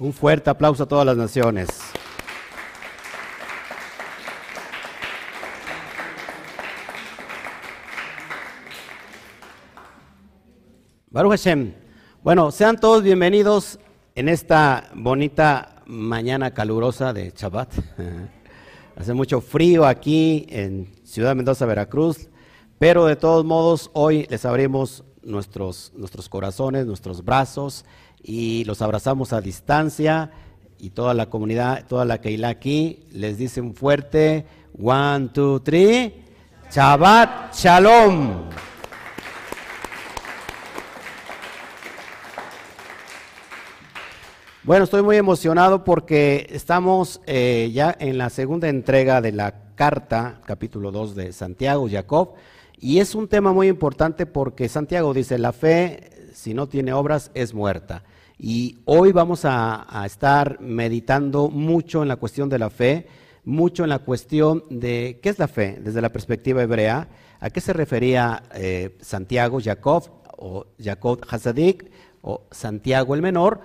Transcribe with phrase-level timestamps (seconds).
[0.00, 1.68] Un fuerte aplauso a todas las naciones.
[11.10, 11.74] Baruch Hashem.
[12.22, 13.78] Bueno, sean todos bienvenidos
[14.14, 17.70] en esta bonita mañana calurosa de Shabbat.
[18.96, 22.30] Hace mucho frío aquí en Ciudad Mendoza, Veracruz,
[22.78, 27.84] pero de todos modos hoy les abrimos nuestros, nuestros corazones, nuestros brazos
[28.22, 30.30] y los abrazamos a distancia
[30.78, 34.46] y toda la comunidad, toda la Keilah aquí les dice un fuerte
[34.80, 36.14] one, two, three,
[36.70, 38.48] Shabbat Shalom.
[44.62, 50.42] Bueno, estoy muy emocionado porque estamos eh, ya en la segunda entrega de la carta,
[50.46, 52.34] capítulo 2 de Santiago, Jacob,
[52.78, 57.30] y es un tema muy importante porque Santiago dice, la fe, si no tiene obras,
[57.34, 58.04] es muerta.
[58.42, 63.06] Y hoy vamos a, estar meditando mucho en la cuestión de la fe,
[63.44, 67.60] mucho en la cuestión de qué es la fe desde la perspectiva hebrea, a qué
[67.60, 71.90] se refería eh, Santiago, Jacob, o Jacob Hasadik,
[72.22, 73.60] o Santiago el Menor,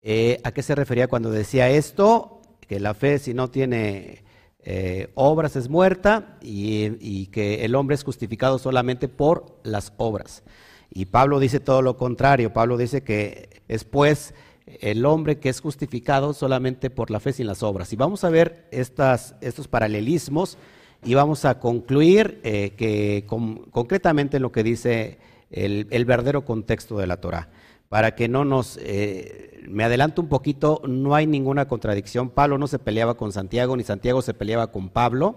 [0.00, 2.40] eh, ¿A qué se refería cuando decía esto?
[2.66, 4.24] Que la fe si no tiene
[4.60, 10.44] eh, obras es muerta y, que el hombre es justificado solamente por las obras.
[10.90, 12.52] Y Pablo dice todo lo contrario.
[12.52, 14.34] Pablo dice que es pues
[14.80, 17.92] el hombre que es justificado solamente por la fe sin las obras.
[17.92, 20.58] Y vamos a ver estas, estos paralelismos
[21.04, 23.24] y vamos a concluir eh, que
[23.70, 25.18] concretamente lo que dice
[25.50, 27.48] el, verdadero contexto de la Torah
[27.88, 28.78] para que no nos...
[28.82, 32.30] Eh, me adelanto un poquito, no hay ninguna contradicción.
[32.30, 35.36] Pablo no se peleaba con Santiago, ni Santiago se peleaba con Pablo.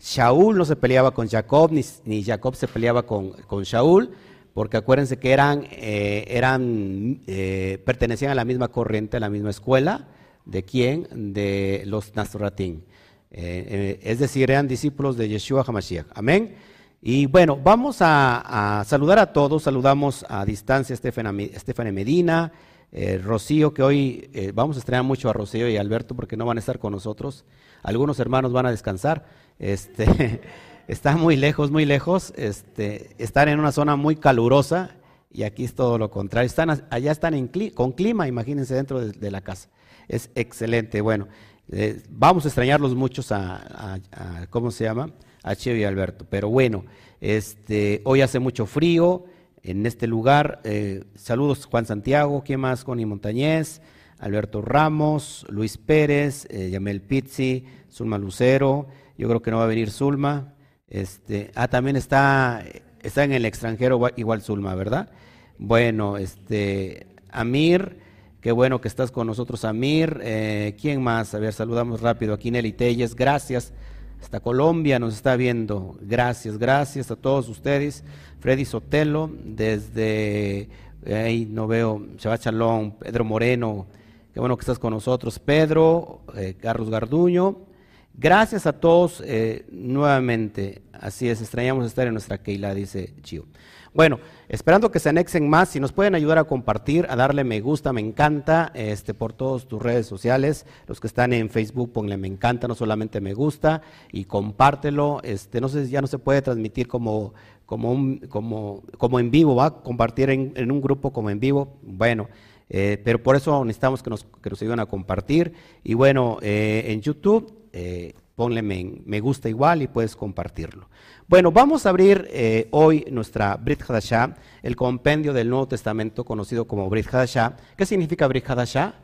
[0.00, 4.10] Shaul no se peleaba con Jacob, ni, Jacob se peleaba con, con, Shaul,
[4.54, 9.50] porque acuérdense que eran, eh, eran eh, pertenecían a la misma corriente, a la misma
[9.50, 10.08] escuela.
[10.44, 11.32] ¿De quién?
[11.32, 12.84] De los Nazratín.
[13.30, 16.06] es decir, eran discípulos de Yeshua HaMashiach.
[16.14, 16.56] Amén.
[17.04, 22.52] Y bueno, vamos a, saludar a todos, saludamos a distancia a Estefania Medina,
[22.92, 26.46] eh, Rocío, que hoy eh, vamos a estrenar mucho a Rocío y Alberto porque no
[26.46, 27.44] van a estar con nosotros.
[27.82, 29.26] Algunos hermanos van a descansar.
[29.58, 30.42] Este,
[30.88, 32.32] están muy lejos, muy lejos.
[32.36, 34.90] Este, están en una zona muy calurosa
[35.30, 36.46] y aquí es todo lo contrario.
[36.46, 39.68] Están, allá están con clima, imagínense, dentro de, la casa.
[40.08, 41.00] Es excelente.
[41.00, 41.28] Bueno,
[41.70, 45.10] eh, vamos a extrañarlos muchos a, a ¿cómo se llama?
[45.42, 46.26] a Cheo y Alberto.
[46.28, 46.84] Pero bueno,
[47.20, 49.24] este, hoy hace mucho frío
[49.62, 50.60] en este lugar.
[50.64, 52.84] Eh, saludos Juan Santiago, ¿quién más?
[52.84, 53.80] Connie Montañez,
[54.18, 58.88] Alberto Ramos, Luis Pérez, eh, Yamel Pizzi, Zulma Lucero.
[59.18, 60.54] Yo creo que no va a venir Zulma.
[60.92, 62.62] Este, ah, también está,
[63.02, 65.08] está en el extranjero igual Zulma, ¿verdad?
[65.56, 67.96] Bueno, este, Amir,
[68.42, 70.20] qué bueno que estás con nosotros, Amir.
[70.22, 71.34] Eh, ¿Quién más?
[71.34, 73.72] A ver, saludamos rápido aquí, Nelly Telles, gracias
[74.20, 75.96] hasta Colombia nos está viendo.
[76.00, 78.04] Gracias, gracias a todos ustedes.
[78.38, 80.68] Freddy Sotelo, desde
[81.06, 83.86] ahí no veo, Shabbat Chalón, Pedro Moreno,
[84.32, 85.38] qué bueno que estás con nosotros.
[85.38, 87.71] Pedro, eh, Carlos Garduño.
[88.14, 90.82] Gracias a todos eh, nuevamente.
[90.92, 93.46] Así es, extrañamos estar en nuestra Keila, dice Chio.
[93.94, 97.60] Bueno, esperando que se anexen más, si nos pueden ayudar a compartir, a darle me
[97.60, 102.16] gusta, me encanta, este, por todas tus redes sociales, los que están en Facebook, ponle
[102.16, 106.40] me encanta, no solamente me gusta, y compártelo, este, no sé ya no se puede
[106.40, 107.34] transmitir como,
[107.66, 109.82] como, un, como, como en vivo, ¿va?
[109.82, 112.28] Compartir en, un grupo como en vivo, bueno,
[112.70, 115.52] eh, pero por eso necesitamos que nos, que nos ayuden a compartir,
[115.84, 120.88] y bueno, eh, en YouTube, eh, ponle me, gusta igual y puedes compartirlo.
[121.28, 126.66] Bueno, vamos a abrir eh, hoy nuestra Brit Hadashah, el compendio del Nuevo Testamento conocido
[126.66, 127.56] como Brit Hadashah.
[127.76, 128.94] ¿Qué significa Brit Hadashah?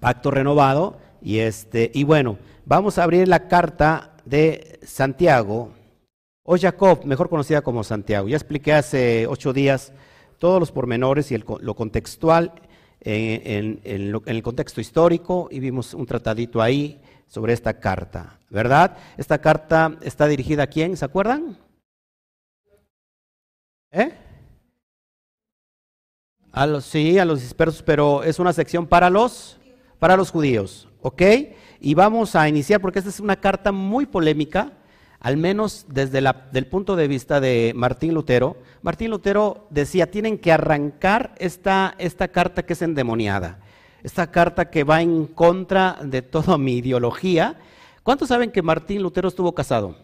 [0.00, 0.98] Pacto renovado.
[1.20, 5.70] Y, este, y bueno, vamos a abrir la carta de Santiago,
[6.44, 8.26] o Jacob, mejor conocida como Santiago.
[8.26, 9.92] Ya expliqué hace ocho días
[10.38, 12.52] todos los pormenores y lo contextual
[13.00, 17.00] en, en el contexto histórico y vimos un tratadito ahí
[17.32, 18.98] sobre esta carta, ¿verdad?
[19.16, 21.56] Esta carta está dirigida a quién, ¿se acuerdan?
[23.90, 24.12] ¿Eh?
[26.52, 29.58] A los, sí, a los dispersos, pero es una sección para los,
[29.98, 31.22] para los judíos, ¿ok?
[31.80, 34.72] Y vamos a iniciar porque esta es una carta muy polémica,
[35.18, 38.58] al menos desde el punto de vista de Martín Lutero.
[38.82, 43.58] Martín Lutero decía, tienen que arrancar esta, esta carta que es endemoniada
[44.02, 47.58] esta carta que va en contra de toda mi ideología.
[48.02, 49.96] ¿Cuántos saben que Martín Lutero estuvo casado?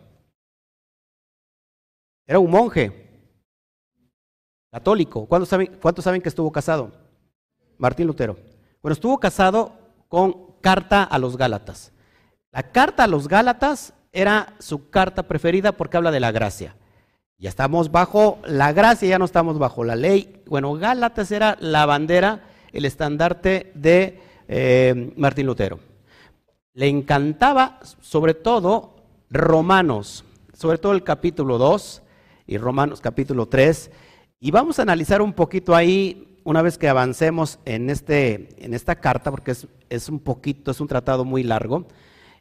[2.26, 2.92] Era un monje
[4.70, 5.26] católico.
[5.26, 6.92] ¿Cuántos saben, ¿Cuántos saben que estuvo casado?
[7.78, 8.36] Martín Lutero.
[8.82, 9.72] Bueno, estuvo casado
[10.08, 11.92] con carta a los Gálatas.
[12.52, 16.76] La carta a los Gálatas era su carta preferida porque habla de la gracia.
[17.38, 20.42] Ya estamos bajo la gracia, ya no estamos bajo la ley.
[20.46, 22.42] Bueno, Gálatas era la bandera,
[22.72, 25.78] el estandarte de eh, Martín Lutero.
[26.74, 28.96] Le encantaba sobre todo
[29.30, 32.02] Romanos, sobre todo el capítulo 2
[32.46, 33.90] y Romanos capítulo 3.
[34.40, 38.96] Y vamos a analizar un poquito ahí, una vez que avancemos en, este, en esta
[38.96, 41.86] carta, porque es, es un poquito, es un tratado muy largo,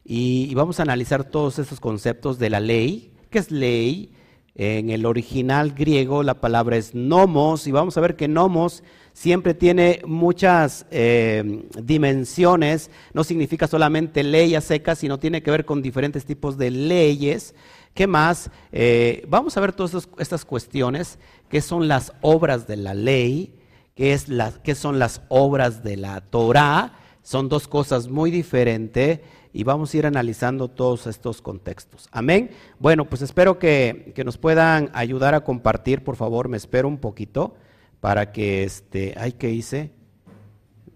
[0.04, 4.12] y, y vamos a analizar todos esos conceptos de la ley, qué es ley,
[4.58, 8.82] en el original griego la palabra es nomos y vamos a ver que nomos
[9.12, 15.64] siempre tiene muchas eh, dimensiones, no significa solamente ley a seca, sino tiene que ver
[15.64, 17.54] con diferentes tipos de leyes.
[17.94, 18.50] ¿Qué más?
[18.72, 21.18] Eh, vamos a ver todas estas cuestiones,
[21.48, 23.54] qué son las obras de la ley,
[23.94, 24.16] qué,
[24.62, 29.20] qué son las obras de la Torah, son dos cosas muy diferentes
[29.52, 32.08] y vamos a ir analizando todos estos contextos.
[32.12, 32.50] Amén.
[32.78, 37.56] Bueno, pues espero que, nos puedan ayudar a compartir, por favor, me espero un poquito
[38.00, 39.92] para que este, ay, ¿qué hice?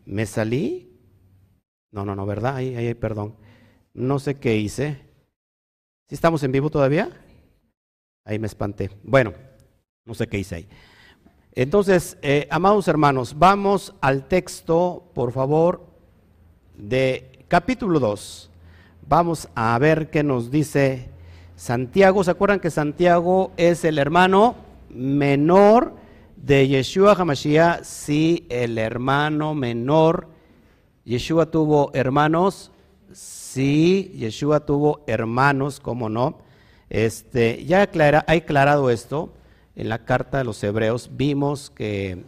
[0.05, 0.91] ¿Me salí?
[1.91, 2.57] No, no, no, ¿verdad?
[2.57, 3.37] Ahí, ahí, perdón.
[3.95, 5.01] No sé qué hice.
[6.09, 7.11] ¿Sí estamos en vivo todavía?
[8.25, 8.91] Ahí me espanté.
[9.03, 9.33] Bueno,
[10.05, 10.69] no sé qué hice ahí.
[11.55, 15.87] Entonces, eh, amados hermanos, vamos al texto, por favor,
[16.77, 18.49] de capítulo 2.
[19.07, 21.11] Vamos a ver qué nos dice
[21.55, 22.25] Santiago.
[22.25, 24.57] ¿Se acuerdan que Santiago es el hermano
[24.89, 25.93] menor
[26.35, 27.83] de Yeshua Hamashiach?
[27.83, 30.29] Sí, el hermano menor.
[31.05, 32.73] Yeshua tuvo hermanos.
[33.13, 36.39] Sí, Yeshua tuvo hermanos, ¿cómo no?
[36.89, 39.35] Este, ya ha aclarado esto
[39.77, 41.11] en la carta de los hebreos.
[41.13, 42.25] Vimos que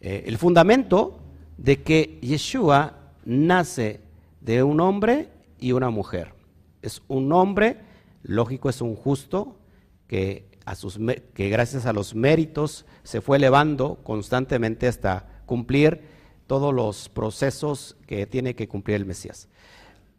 [0.00, 1.18] eh, el fundamento
[1.58, 2.94] de que Yeshua
[3.26, 4.05] nace
[4.46, 5.28] de un hombre
[5.58, 6.32] y una mujer.
[6.80, 7.80] Es un hombre,
[8.22, 9.58] lógico, es un justo
[10.06, 10.98] que, a sus,
[11.34, 16.00] que gracias a los méritos se fue elevando constantemente hasta cumplir
[16.46, 19.48] todos los procesos que tiene que cumplir el Mesías.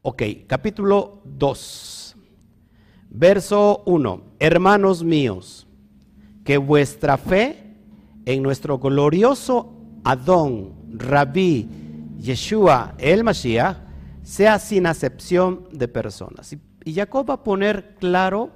[0.01, 2.17] Ok, capítulo 2,
[3.09, 4.23] verso 1.
[4.39, 5.67] Hermanos míos,
[6.43, 7.75] que vuestra fe
[8.25, 11.69] en nuestro glorioso Adón, Rabí,
[12.19, 13.86] Yeshua, el Mashiach,
[14.27, 16.51] sea sin acepción de personas.
[16.83, 18.51] Y, Jacob va a poner claro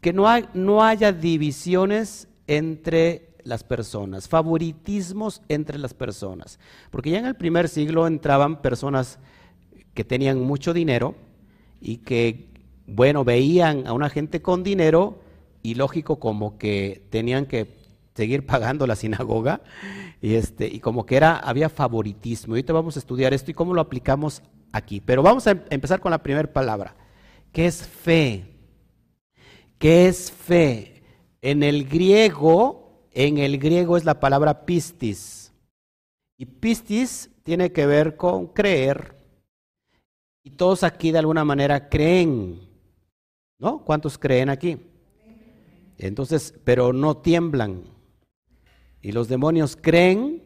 [0.00, 6.58] que no, no haya divisiones entre las personas, favoritismos entre las personas.
[6.90, 9.18] Porque ya en el primer siglo entraban personas
[9.92, 11.14] que tenían mucho dinero
[11.80, 12.48] y que,
[12.86, 15.20] bueno, veían a una gente con dinero
[15.62, 17.76] y lógico como que tenían que
[18.14, 19.60] seguir pagando la sinagoga
[20.22, 22.54] y, este, y como que era, había favoritismo.
[22.54, 24.42] Y ahorita vamos a estudiar esto y cómo lo aplicamos
[24.76, 25.00] aquí.
[25.00, 26.94] Pero vamos a em-, empezar con la primera palabra,
[27.52, 28.44] que es fe.
[29.78, 31.02] ¿Qué es fe?
[31.42, 35.52] En el griego, en el griego es la palabra pistis.
[36.38, 39.16] Y pistis tiene que ver con creer.
[40.42, 42.60] Y todos aquí de alguna manera creen.
[43.58, 43.84] ¿No?
[43.84, 44.78] ¿Cuántos creen aquí?
[45.98, 47.84] Entonces, pero no tiemblan.
[49.00, 50.45] Y los demonios creen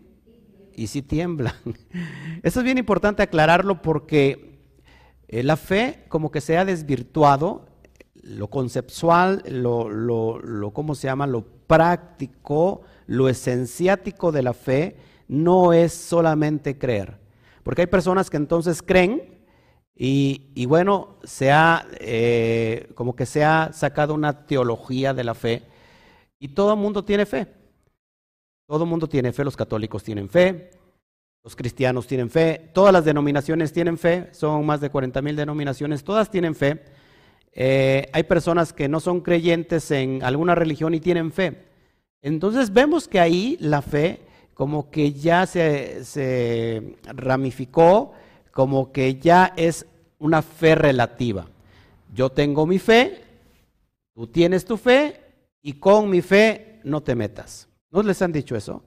[0.80, 1.52] y si tiemblan.
[2.42, 4.62] Eso es bien importante aclararlo porque
[5.28, 7.66] eh, la fe como que se ha desvirtuado,
[8.14, 11.26] lo conceptual, lo, lo, ¿cómo se llama?
[11.26, 14.96] Lo práctico, lo esenciático de la fe
[15.28, 17.18] no es solamente creer.
[17.62, 19.38] Porque hay personas que entonces creen
[19.94, 25.62] y, bueno, se ha, eh, como que se ha sacado una teología de la fe
[26.38, 27.59] y todo el mundo tiene fe.
[28.70, 30.70] Todo el mundo tiene fe, los católicos tienen fe,
[31.42, 36.04] los cristianos tienen fe, todas las denominaciones tienen fe, son más de 40 mil denominaciones,
[36.04, 36.84] todas tienen fe.
[37.52, 41.64] Eh, hay personas que no son creyentes en alguna religión y tienen fe.
[42.22, 44.20] Entonces vemos que ahí la fe
[44.54, 48.12] como que ya se, se ramificó,
[48.52, 49.84] como que ya es
[50.20, 51.48] una fe relativa.
[52.14, 53.20] Yo tengo mi fe,
[54.14, 55.20] tú tienes tu fe
[55.60, 57.66] y con mi fe no te metas.
[57.90, 58.82] ¿No les han dicho eso?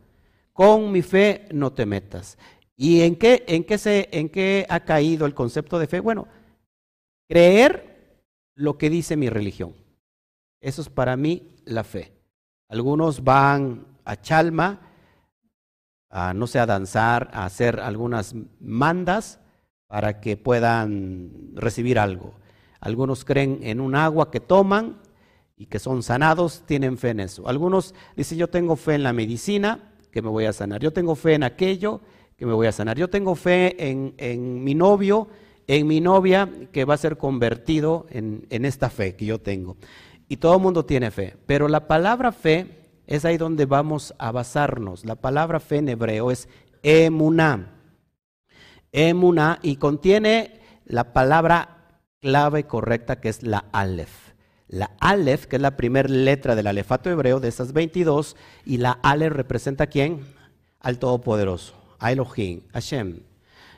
[0.54, 2.38] Con mi fe no te metas.
[2.76, 6.00] ¿Y en qué, en qué, se, en qué ha caído el concepto de fe?
[6.00, 6.28] Bueno,
[7.28, 8.22] creer
[8.56, 9.76] lo que dice mi religión.
[10.62, 12.14] Eso es para mí la fe.
[12.70, 14.80] Algunos van a Chalma,
[16.10, 19.40] a, no sé, a danzar, a hacer algunas mandas
[19.88, 22.34] para que puedan recibir algo.
[22.80, 25.00] Algunos creen en un agua que toman
[25.56, 27.48] y que son sanados, tienen fe en eso.
[27.48, 30.82] Algunos dicen, yo tengo fe en la medicina, que me voy a sanar.
[30.82, 32.02] Yo tengo fe en aquello,
[32.38, 32.98] que me voy a sanar.
[32.98, 35.28] Yo tengo fe en, en mi novio,
[35.68, 39.78] en mi novia, que va a ser convertido en, en esta fe que yo tengo.
[40.28, 41.36] Y todo el mundo tiene fe.
[41.46, 45.06] Pero la palabra fe es ahí donde vamos a basarnos.
[45.06, 46.48] La palabra fe en hebreo es
[46.82, 47.72] emuná.
[48.92, 54.33] Emuná y contiene la palabra clave correcta que es la Aleph.
[54.74, 58.94] La Aleph, que es la primera letra del alefato hebreo de esas 22, y la
[59.04, 60.26] Aleph representa a quién?
[60.80, 63.20] Al Todopoderoso, a Elohim, Hashem.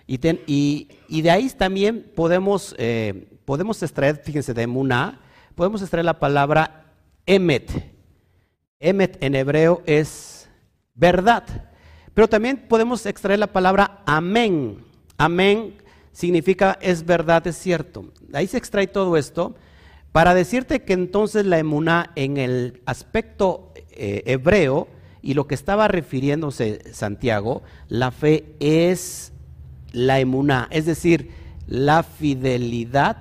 [0.08, 5.20] Y, y, de ahí también podemos, eh, podemos extraer, fíjense, de Emuná,
[5.54, 6.86] podemos extraer la palabra
[7.26, 7.92] Emet.
[8.80, 10.48] Emet en hebreo es
[10.94, 11.44] verdad.
[12.14, 14.86] Pero también podemos extraer la palabra amén.
[15.18, 15.74] Amén
[16.14, 18.06] significa es verdad, es cierto.
[18.32, 19.56] Ahí se extrae todo esto
[20.16, 24.88] para decirte que entonces la emuná en el aspecto eh, hebreo
[25.22, 29.34] y lo que estaba refiriéndose Santiago, la fe es
[29.92, 31.32] la emuná, es decir,
[31.68, 33.18] la fidelidad,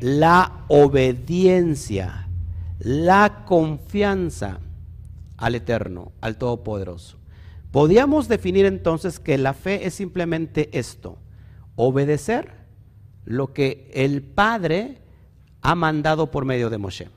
[0.00, 2.28] la obediencia,
[2.78, 4.60] la confianza
[5.38, 7.16] al Eterno, al Todopoderoso.
[7.70, 11.16] Podríamos definir entonces que la fe es simplemente esto,
[11.74, 12.52] obedecer
[13.24, 15.07] lo que el Padre
[15.62, 17.08] ha mandado por medio de Moshe.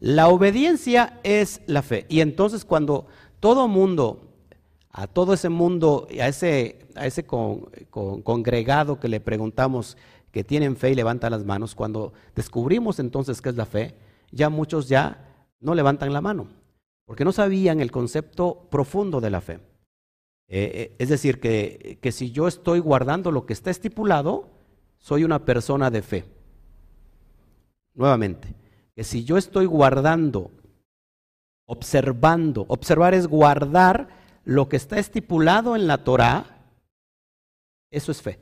[0.00, 2.06] La obediencia es la fe.
[2.08, 3.06] Y entonces cuando
[3.38, 4.30] todo mundo,
[4.90, 9.96] a todo ese mundo, a ese, a ese congregado que le preguntamos
[10.30, 13.94] que tienen fe y levantan las manos, cuando descubrimos entonces qué es la fe,
[14.30, 15.26] ya muchos ya
[15.60, 16.48] no levantan la mano,
[17.04, 19.54] porque no sabían el concepto profundo de la fe.
[20.48, 24.48] Eh, eh, es decir, que, que si yo estoy guardando lo que está estipulado,
[24.98, 26.24] soy una persona de fe.
[27.94, 28.54] Nuevamente,
[28.94, 30.50] que si yo estoy guardando,
[31.66, 34.08] observando, observar es guardar
[34.44, 36.60] lo que está estipulado en la Torah,
[37.90, 38.38] eso es fe.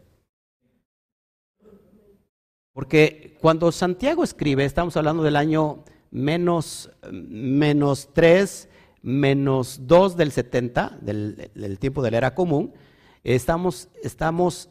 [2.72, 8.68] Porque cuando Santiago escribe, estamos hablando del año menos, menos 3,
[9.02, 12.72] menos 2 del 70, del, tiempo de la era común,
[13.24, 14.70] estamos, estamos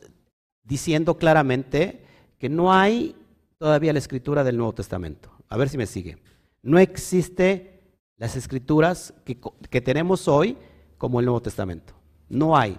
[0.63, 2.03] diciendo claramente
[2.39, 3.15] que no hay
[3.57, 5.31] todavía la escritura del Nuevo Testamento.
[5.49, 6.17] A ver si me sigue.
[6.61, 7.81] No existe
[8.17, 10.57] las escrituras que, que tenemos hoy
[10.97, 11.93] como el Nuevo Testamento.
[12.29, 12.77] No hay.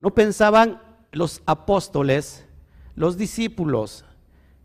[0.00, 0.80] No pensaban
[1.12, 2.44] los apóstoles,
[2.94, 4.04] los discípulos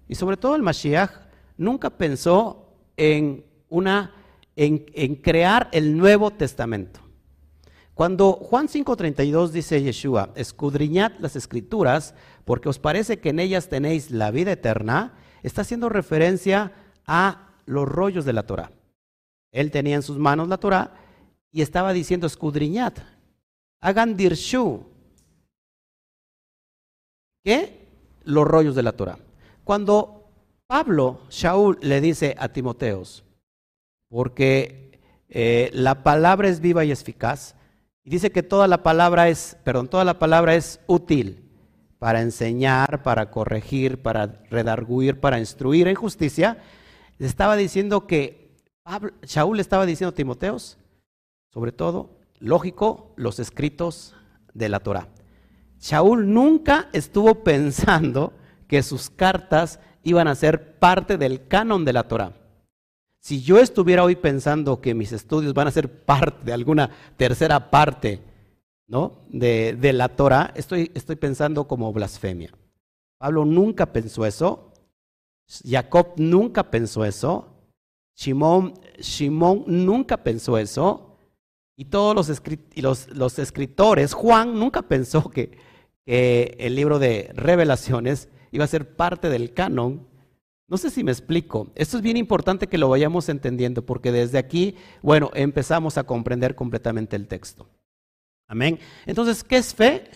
[0.09, 1.11] y sobre todo el Mashiach
[1.55, 4.15] nunca pensó en una
[4.55, 6.99] en, crear el Nuevo Testamento.
[7.93, 14.09] Cuando Juan 5:32 dice Yeshua, escudriñad las escrituras porque os parece que en ellas tenéis
[14.11, 16.71] la vida eterna, está haciendo referencia
[17.05, 18.71] a los rollos de la Torah.
[19.51, 20.93] Él tenía en sus manos la Torah
[21.51, 22.93] y estaba diciendo escudriñad,
[23.81, 24.85] hagan dirshu.
[27.43, 27.87] ¿Qué?
[28.23, 29.17] Los rollos de la Torah.
[29.63, 30.29] Cuando
[30.67, 33.23] Pablo, Shaul, le dice a Timoteos,
[34.07, 37.55] porque eh, la palabra es viva y eficaz.
[38.03, 41.48] Y dice que toda la palabra es, perdón, toda la palabra es útil
[41.99, 46.57] para enseñar, para corregir, para redarguir, para instruir en justicia.
[47.19, 49.11] Estaba diciendo que Pablo,
[49.59, 50.77] estaba diciendo a Timoteos,
[51.53, 54.15] sobre todo, lógico, los escritos
[54.53, 55.09] de la Torah.
[55.79, 58.33] Shaul nunca estuvo pensando
[58.67, 62.33] que sus cartas iban a ser parte del canon de la Torah.
[63.19, 67.69] Si yo estuviera hoy pensando que mis estudios van a ser parte de alguna tercera
[67.69, 68.21] parte
[68.89, 69.21] ¿no?
[69.29, 72.51] de, de la Torah, estoy, estoy pensando como blasfemia.
[73.17, 74.73] Pablo nunca pensó eso,
[75.63, 77.55] Jacob nunca pensó eso,
[78.13, 78.73] Simón
[79.67, 81.15] nunca pensó eso,
[81.77, 82.41] y todos los,
[82.75, 85.57] los, los escritores, Juan nunca pensó que,
[86.05, 90.09] que el libro de revelaciones iba a ser parte del canon
[90.69, 91.71] no sé si me explico.
[91.73, 96.53] Esto es bien importante que lo vayamos entendiendo porque desde aquí, bueno, empezamos a comprender
[96.53, 97.67] completamente el texto.
[98.49, 98.79] Amén.
[99.05, 100.09] Entonces, ¿qué es fe?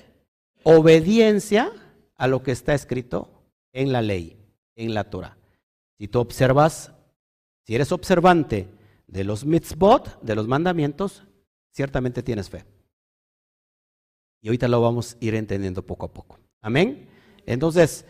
[0.63, 1.71] Obediencia
[2.15, 3.29] a lo que está escrito
[3.71, 4.37] en la ley,
[4.75, 5.37] en la Torah.
[5.99, 6.91] Si tú observas,
[7.61, 8.67] si eres observante
[9.05, 11.23] de los mitzvot, de los mandamientos,
[11.71, 12.65] ciertamente tienes fe.
[14.41, 16.39] Y ahorita lo vamos a ir entendiendo poco a poco.
[16.61, 17.07] Amén.
[17.45, 18.03] Entonces,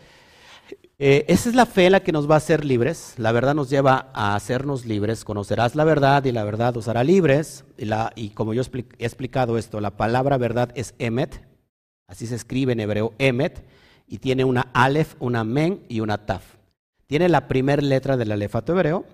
[0.98, 3.14] eh, esa es la fe la que nos va a hacer libres.
[3.18, 5.24] La verdad nos lleva a hacernos libres.
[5.24, 7.64] Conocerás la verdad y la verdad os hará libres.
[8.16, 11.42] Y, como yo he explicado esto, la palabra verdad es emet.
[12.06, 13.64] Así se escribe en hebreo emet.
[14.06, 16.44] Y tiene una alef, una men y una taf.
[17.06, 19.04] Tiene la primera letra del alefato hebreo.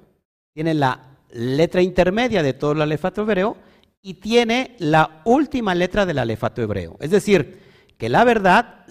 [0.52, 3.56] Tiene la letra intermedia de todo el alefato hebreo.
[4.02, 6.96] y tiene la última letra del alefato hebreo.
[7.00, 7.60] Es decir,
[7.98, 8.86] que la verdad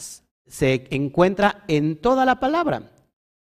[0.50, 2.92] se encuentra en toda la palabra.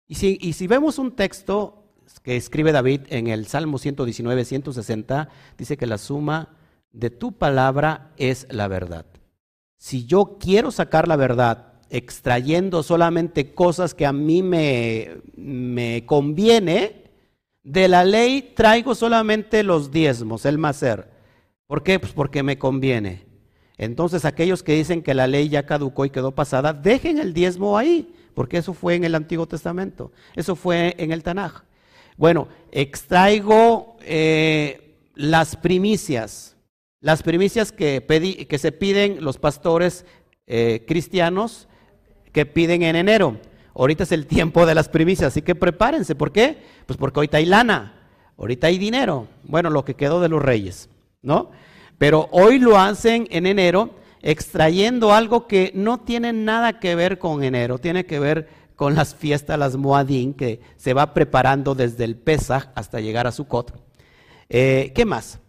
[0.06, 1.84] Y si, y si vemos un texto
[2.22, 6.56] que escribe David en el Salmo 119, 160, dice que la suma
[6.92, 9.06] de tu palabra es la verdad.
[9.78, 17.04] Si yo quiero sacar la verdad extrayendo solamente cosas que a mí me, me conviene,
[17.62, 21.10] de la ley traigo solamente los diezmos, el macer.
[21.66, 21.98] ¿Por qué?
[21.98, 23.25] Pues porque me conviene.
[23.78, 27.76] Entonces aquellos que dicen que la ley ya caducó y quedó pasada, dejen el diezmo
[27.76, 31.64] ahí, porque eso fue en el Antiguo Testamento, eso fue en el Tanaj.
[32.16, 36.56] Bueno, extraigo eh, las primicias,
[37.00, 38.02] las primicias que,
[38.58, 40.06] se piden los pastores
[40.46, 41.68] eh, cristianos
[42.32, 43.38] que piden en enero.
[43.74, 46.14] Ahorita es el tiempo de las primicias, así que prepárense.
[46.14, 46.56] ¿Por qué?
[46.86, 49.28] Pues porque ahorita hay lana, ahorita hay dinero.
[49.44, 50.88] Bueno, lo que quedó de los reyes,
[51.20, 51.50] ¿no?
[51.98, 53.90] Pero hoy lo hacen en enero
[54.22, 59.14] extrayendo algo que no tiene nada que ver con enero, tiene que ver con las
[59.14, 63.72] fiestas, las Moadín, que se va preparando desde el Pesach hasta llegar a Sukkot.
[64.48, 65.40] Eh, ¿Qué más?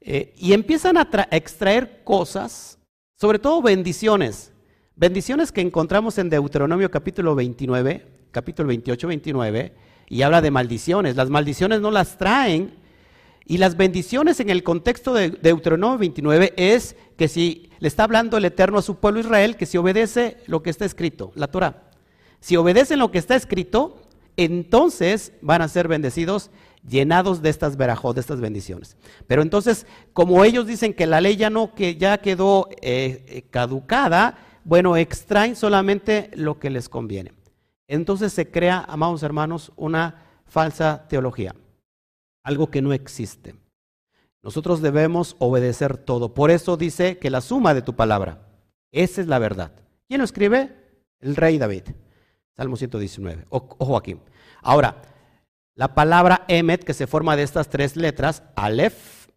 [0.00, 2.78] Eh, y empiezan a extraer cosas,
[3.16, 4.52] sobre todo bendiciones.
[4.96, 9.72] Bendiciones que encontramos en Deuteronomio capítulo 29, capítulo 28, 29,
[10.08, 11.16] y habla de maldiciones.
[11.16, 12.74] Las maldiciones no las traen.
[13.46, 18.38] Y las bendiciones en el contexto de Deuteronomio 29 es que si le está hablando
[18.38, 21.90] el Eterno a su pueblo Israel, que si obedece lo que está escrito, la Torah.
[22.40, 24.02] Si obedecen lo que está escrito,
[24.36, 26.50] entonces van a ser bendecidos,
[26.88, 28.96] llenados de estas verajos, de estas bendiciones.
[29.26, 33.42] Pero entonces, como ellos dicen que la ley ya no, que ya quedó eh, eh,
[33.50, 37.32] caducada, bueno, extraen solamente lo que les conviene.
[37.88, 41.54] Entonces se crea, amados hermanos, una falsa teología,
[42.44, 43.56] algo que no existe.
[44.42, 46.34] Nosotros debemos obedecer todo.
[46.34, 48.46] Por eso dice que la suma de tu palabra,
[48.92, 49.72] esa es la verdad.
[50.06, 50.76] ¿Quién lo escribe?
[51.20, 51.84] El rey David.
[52.54, 53.46] Salmo 119.
[53.48, 54.16] ojo aquí.
[54.62, 55.02] Ahora,
[55.74, 59.28] la palabra Emet, que se forma de estas tres letras, Aleph,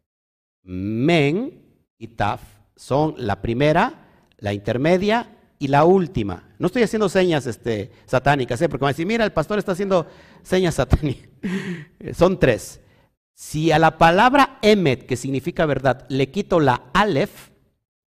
[0.61, 1.63] Men
[1.97, 2.41] y Taf,
[2.75, 6.49] son la primera, la intermedia y la última.
[6.59, 8.69] No estoy haciendo señas este, satánicas, ¿eh?
[8.69, 10.05] porque me a decir, mira, el pastor está haciendo
[10.43, 11.29] señas satánicas.
[12.13, 12.81] Son tres.
[13.39, 17.51] Si a la palabra emet, que significa verdad, le quito la alef,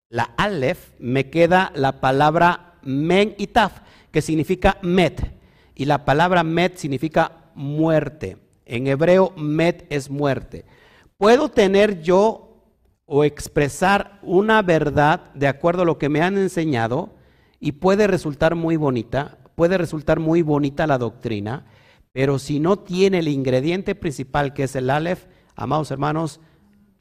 [0.08, 5.32] la alef, me queda la palabra men y taf, que significa met.
[5.76, 8.38] Y la palabra met significa muerte.
[8.66, 10.64] En hebreo, met es muerte.
[11.16, 12.64] Puedo tener yo
[13.06, 17.14] o expresar una verdad de acuerdo a lo que me han enseñado
[17.60, 21.66] y puede resultar muy bonita, puede resultar muy bonita la doctrina,
[22.12, 26.40] pero si no tiene el ingrediente principal que es el Aleph, amados hermanos,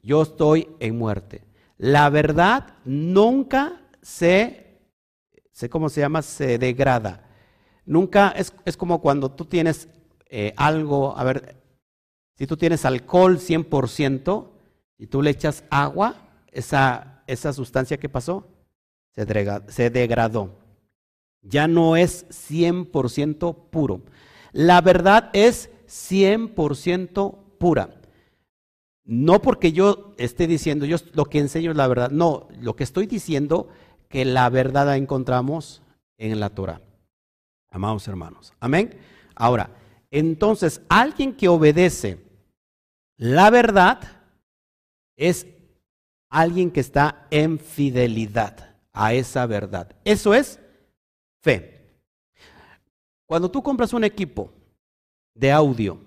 [0.02, 1.42] yo estoy en muerte.
[1.76, 4.78] La verdad nunca se,
[5.52, 7.26] sé cómo se llama, se degrada.
[7.84, 9.88] Nunca es, es como cuando tú tienes
[10.28, 11.56] eh, algo, a ver,
[12.36, 14.50] si tú tienes alcohol 100%,
[15.00, 16.14] y tú le echas agua,
[16.52, 18.46] esa, esa sustancia que pasó
[19.14, 20.58] se, degradó.
[21.40, 24.02] Ya no es 100% puro.
[24.52, 28.00] La verdad es 100% pura.
[29.04, 32.10] No porque yo esté diciendo, yo lo que enseño es la verdad.
[32.10, 33.68] No, lo que estoy diciendo
[34.08, 35.82] que la verdad la encontramos
[36.18, 36.80] en la Torah.
[37.70, 38.52] Amados hermanos.
[38.60, 38.96] Amén.
[39.34, 39.70] Ahora,
[40.10, 42.18] entonces, alguien que obedece
[43.20, 44.00] la verdad,
[45.14, 45.46] es
[46.30, 49.94] alguien que está en fidelidad a esa verdad.
[50.04, 50.58] Eso es
[51.42, 51.69] fe.
[53.30, 54.50] Cuando tú compras un equipo
[55.36, 56.00] de audio,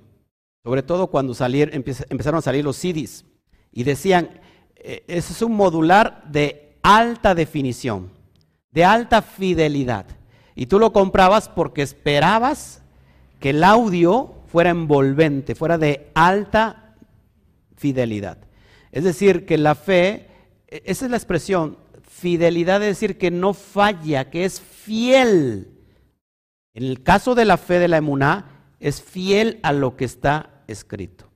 [0.62, 3.24] sobre todo cuando empezaron a salir los CDs,
[3.72, 4.42] y decían,
[4.76, 8.10] eh, ese es un modular de alta definición,
[8.72, 10.06] de alta fidelidad.
[10.54, 12.84] Y tú lo comprabas porque esperabas
[13.40, 16.98] que el audio fuera envolvente, fuera de alta
[17.78, 18.38] fidelidad.
[18.92, 20.28] Es decir, que la fe,
[20.68, 25.70] e, esa es la expresión, fidelidad es decir que no falla, que es fiel.
[26.74, 30.64] En el caso de la fe de la emuná, es fiel a lo que está
[30.68, 31.30] escrito.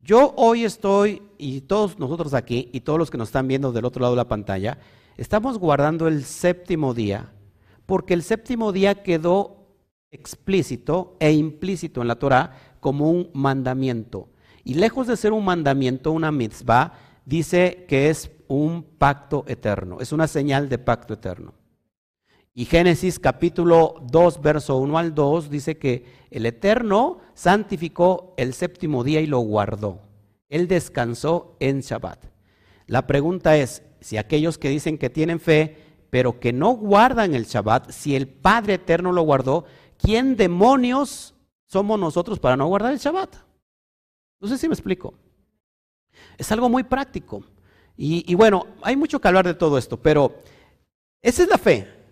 [0.00, 3.86] Yo hoy estoy, y todos nosotros aquí, y todos los que nos están viendo del
[3.86, 4.78] otro lado de la pantalla,
[5.16, 7.32] estamos guardando el séptimo día,
[7.86, 9.64] porque el séptimo día quedó
[10.10, 14.28] explícito e implícito en la Torah como un mandamiento.
[14.62, 16.92] Y lejos de ser un mandamiento, una mitzvah,
[17.24, 21.54] dice que es un pacto eterno, es una señal de pacto eterno.
[22.56, 29.02] Y Génesis capítulo 2, verso 1 al 2 dice que el Eterno santificó el séptimo
[29.02, 30.02] día y lo guardó.
[30.48, 32.26] Él descansó en Shabbat.
[32.86, 35.76] La pregunta es, si aquellos que dicen que tienen fe,
[36.10, 39.64] pero que no guardan el Shabbat, si el Padre Eterno lo guardó,
[39.98, 41.34] ¿quién demonios
[41.66, 43.34] somos nosotros para no guardar el Shabbat?
[44.40, 45.12] No sé si me explico.
[46.38, 47.42] Es algo muy práctico.
[47.96, 50.36] Y, y bueno, hay mucho que hablar de todo esto, pero
[51.20, 52.03] esa es la fe.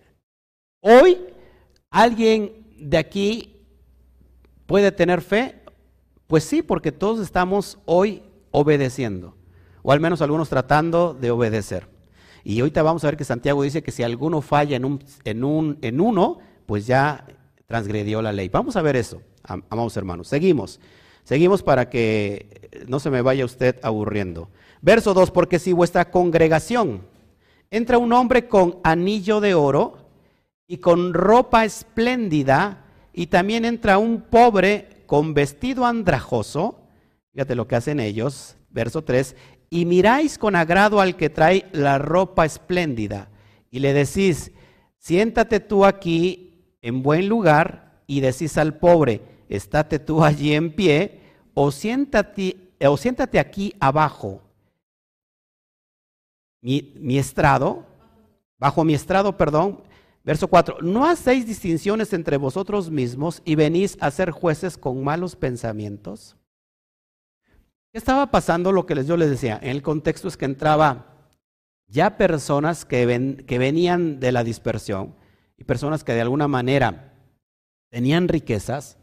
[0.85, 1.17] Hoy
[1.91, 3.55] alguien de aquí
[4.67, 5.63] puede tener fe.
[6.27, 9.37] Pues sí, porque todos estamos hoy obedeciendo,
[9.83, 11.87] o al menos algunos tratando de obedecer.
[12.43, 15.45] Y ahorita vamos a ver que Santiago dice que si alguno falla en, un, en,
[15.45, 17.27] un, en uno, pues ya
[17.67, 18.49] transgredió la ley.
[18.49, 20.27] Vamos a ver eso, amados hermanos.
[20.27, 20.81] Seguimos,
[21.23, 24.49] seguimos para que no se me vaya usted aburriendo.
[24.81, 27.03] Verso 2, porque si vuestra congregación
[27.71, 30.02] entra un hombre con anillo de oro
[30.73, 36.81] y con ropa espléndida, y también entra un pobre con vestido andrajoso,
[37.31, 39.37] fíjate lo que hacen ellos, verso 3,
[39.69, 43.29] y miráis con agrado al que trae la ropa espléndida,
[43.71, 44.51] y le decís,
[44.97, 51.21] siéntate tú aquí en buen lugar, y decís al pobre, estate tú allí en pie,
[51.53, 54.41] o siéntate, o siéntate aquí abajo,
[56.63, 57.85] mi, mi estrado,
[58.57, 59.92] bajo mi estrado, perdón,
[60.25, 65.35] Verso 4, no hacéis distinciones entre vosotros mismos y venís a ser jueces con malos
[65.35, 66.37] pensamientos.
[67.93, 68.71] ¿Qué estaba pasando?
[68.71, 71.29] Lo que yo les decía, en el contexto es que entraba
[71.89, 75.15] ya personas que, ven, que venían de la dispersión
[75.59, 77.15] y personas que de alguna manera
[77.91, 78.97] tenían riquezas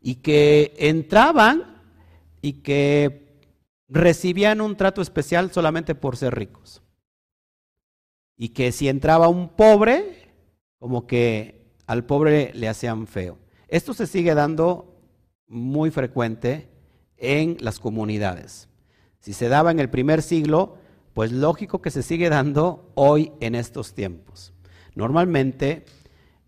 [0.00, 1.82] y que entraban
[2.40, 3.38] y que
[3.88, 6.82] recibían un trato especial solamente por ser ricos.
[8.38, 10.21] Y que si entraba un pobre,
[10.82, 13.38] como que al pobre le hacían feo.
[13.68, 15.00] Esto se sigue dando
[15.46, 16.70] muy frecuente
[17.16, 18.68] en las comunidades.
[19.20, 20.78] Si se daba en el primer siglo,
[21.14, 24.54] pues lógico que se sigue dando hoy en estos tiempos.
[24.96, 25.84] Normalmente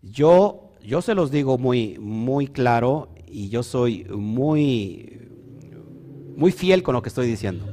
[0.01, 5.29] yo yo se los digo muy muy claro y yo soy muy
[6.35, 7.65] muy fiel con lo que estoy diciendo.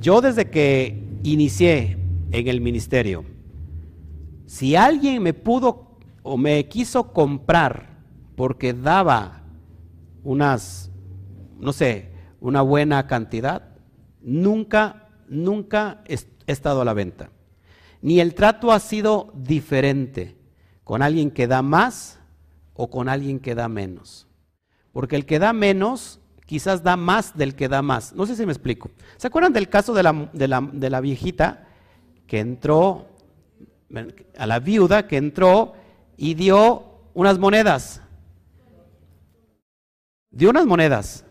[0.00, 1.98] Yo desde que inicié
[2.32, 3.32] en el ministerio
[4.46, 7.98] si alguien me pudo o me quiso comprar
[8.36, 9.42] porque daba
[10.22, 10.90] unas,
[11.58, 13.76] no sé, una buena cantidad,
[14.20, 17.30] nunca, nunca he estado a la venta.
[18.02, 20.36] Ni el trato ha sido diferente
[20.82, 22.18] con alguien que da más
[22.74, 24.26] o con alguien que da menos.
[24.92, 28.12] Porque el que da menos quizás da más del que da más.
[28.12, 28.90] No sé si me explico.
[29.16, 31.66] ¿Se acuerdan del caso de la, de la, de la viejita
[32.26, 33.13] que entró
[34.36, 35.74] a la viuda que entró
[36.16, 38.00] y dio unas monedas.
[40.30, 41.24] Dio unas monedas.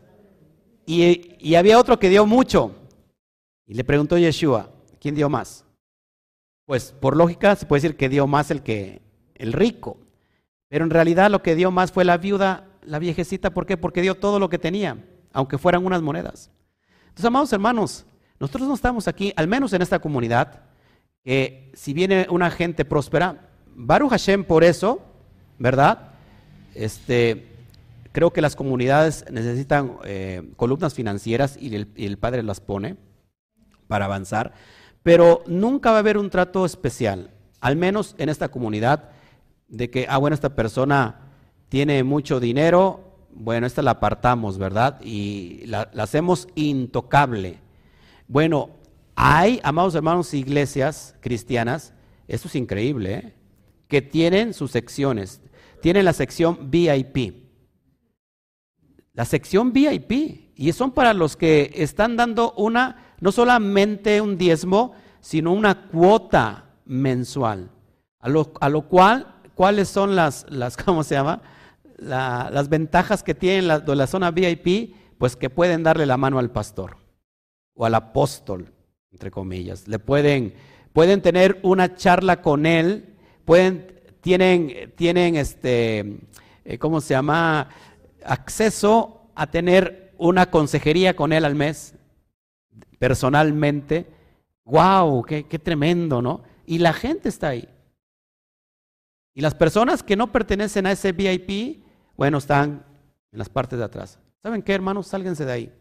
[0.86, 2.76] Y, había otro que dio mucho.
[3.66, 5.66] Y le preguntó Yeshua, ¿quién dio más?
[6.66, 9.02] Pues por lógica se puede decir que dio más el que
[9.36, 9.98] el rico.
[10.70, 13.78] Pero en realidad lo que dio más fue la viuda, la viejecita, ¿por qué?
[13.78, 14.98] Porque dio todo lo que tenía,
[15.32, 16.50] aunque fueran unas monedas.
[17.04, 18.06] Entonces, amados hermanos,
[18.40, 20.64] nosotros no estamos aquí, al menos en esta comunidad,
[21.24, 25.02] que si viene una gente próspera, Baruch Hashem por eso,
[25.58, 26.12] ¿verdad?
[26.76, 27.48] Este,
[28.12, 32.98] creo que las comunidades necesitan eh, columnas financieras y el, Padre las pone
[33.88, 34.54] para avanzar,
[35.02, 39.10] pero nunca va a haber un trato especial, al menos en esta comunidad,
[39.68, 41.20] de que, ah, bueno, esta persona
[41.70, 45.02] tiene mucho dinero, bueno, esta la apartamos, ¿verdad?
[45.04, 47.58] Y la, la hacemos intocable.
[48.28, 48.70] Bueno,
[49.16, 51.94] hay, amados hermanos, iglesias cristianas,
[52.28, 53.34] esto es increíble, ¿eh?
[53.88, 55.42] que tienen sus secciones.
[55.82, 57.44] Tienen la sección VIP.
[59.14, 60.52] La sección VIP.
[60.56, 66.72] Y son para los que están dando una, no solamente un diezmo, sino una cuota
[66.86, 67.70] mensual.
[68.20, 71.42] A lo, a lo cual, ¿cuáles son las, las ¿cómo se llama?
[72.00, 74.96] las ventajas que tienen de la zona VIP?
[75.18, 76.98] Pues que pueden darle la mano al pastor
[77.76, 78.74] o al apóstol
[79.14, 79.88] entre comillas.
[79.88, 80.54] Le pueden,
[80.92, 83.88] pueden tener una charla con él, pueden,
[84.20, 86.20] tienen, tienen este,
[86.66, 87.70] eh, ¿cómo se llama?
[88.26, 91.96] Acceso a tener una consejería con él al mes,
[93.00, 94.08] personalmente.
[94.66, 95.24] ¡Wow!
[95.24, 96.44] Qué, qué tremendo, ¿no?
[96.66, 97.70] Y la gente está ahí.
[99.34, 101.84] Y las personas que no pertenecen a ese VIP,
[102.16, 102.86] bueno, están
[103.32, 104.20] en las partes de atrás.
[104.42, 105.08] ¿Saben qué, hermanos?
[105.08, 105.74] Sálganse de ahí.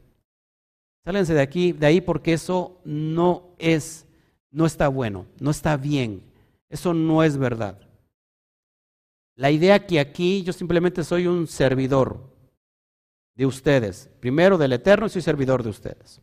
[1.04, 4.06] Sálense de aquí, de ahí porque eso no es,
[4.50, 6.22] no está bueno, no está bien.
[6.68, 7.78] Eso no es verdad.
[9.34, 12.32] La idea que aquí yo simplemente soy un servidor
[13.34, 14.10] de ustedes.
[14.20, 16.20] Primero del Eterno y soy servidor de ustedes.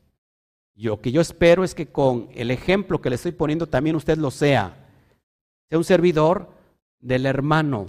[0.75, 4.17] Lo que yo espero es que con el ejemplo que le estoy poniendo también usted
[4.17, 4.87] lo sea.
[5.67, 6.49] Sea un servidor
[6.99, 7.87] del hermano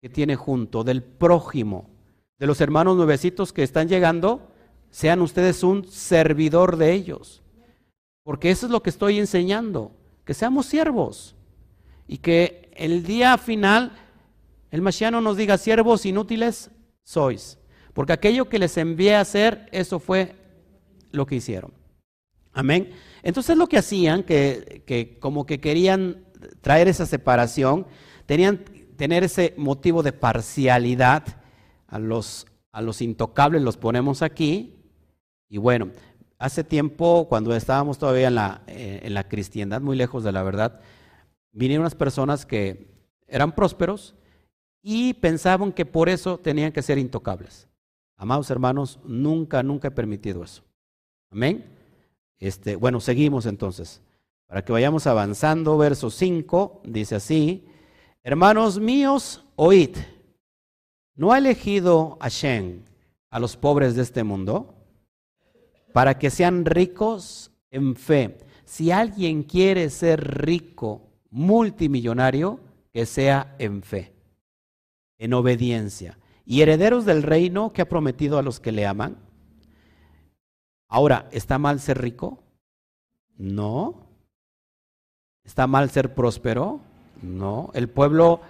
[0.00, 1.90] que tiene junto, del prójimo,
[2.38, 4.52] de los hermanos nuevecitos que están llegando,
[4.90, 7.42] sean ustedes un servidor de ellos.
[8.22, 9.92] Porque eso es lo que estoy enseñando,
[10.24, 11.34] que seamos siervos
[12.06, 13.92] y que el día final
[14.70, 16.70] el Mashiach nos diga, siervos inútiles
[17.02, 17.58] sois,
[17.94, 20.34] porque aquello que les envié a hacer, eso fue
[21.10, 21.72] lo que hicieron.
[22.52, 22.90] Amén.
[23.22, 26.24] Entonces lo que hacían, que, que como que querían
[26.60, 27.86] traer esa separación,
[28.26, 28.62] tenían
[28.96, 31.24] tener ese motivo de parcialidad,
[31.86, 34.77] a los, a los intocables los ponemos aquí,
[35.48, 35.90] y bueno,
[36.38, 40.42] hace tiempo, cuando estábamos todavía en la, eh, en la cristiandad, muy lejos de la
[40.42, 40.80] verdad,
[41.52, 42.86] vinieron unas personas que
[43.26, 44.14] eran prósperos
[44.82, 47.68] y pensaban que por eso tenían que ser intocables.
[48.16, 50.62] Amados hermanos, nunca, nunca he permitido eso.
[51.30, 51.64] Amén.
[52.38, 54.00] Este, bueno, seguimos entonces.
[54.46, 57.66] Para que vayamos avanzando, verso 5 dice así:
[58.22, 59.96] Hermanos míos, oíd.
[61.14, 62.82] ¿No ha elegido Hashem
[63.30, 64.77] a los pobres de este mundo
[65.92, 68.38] para que sean ricos en fe?
[68.64, 72.60] Si alguien quiere ser rico, multimillonario,
[72.92, 74.12] que sea en fe,
[75.18, 79.16] en obediencia, y herederos del reino que ha prometido a los que le aman.
[80.88, 82.42] Ahora, ¿está mal ser rico?
[83.36, 84.06] No.
[85.44, 86.80] ¿Está mal ser próspero?
[87.22, 87.70] No.
[87.74, 88.40] El pueblo,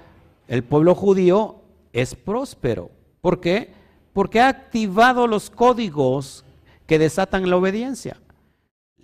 [0.47, 1.57] el pueblo judío
[1.93, 2.91] es próspero.
[3.21, 3.73] ¿Por qué?
[4.13, 6.45] Porque ha activado los códigos
[6.89, 8.17] que desatan la obediencia.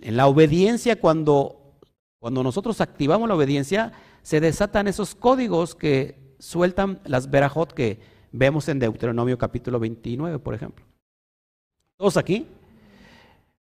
[0.01, 1.77] En la obediencia, cuando,
[2.19, 3.93] cuando nosotros activamos la obediencia,
[4.23, 7.99] se desatan esos códigos que sueltan las verajot que
[8.31, 10.83] vemos en Deuteronomio capítulo 29, por ejemplo.
[11.95, 12.47] ¿Todos aquí?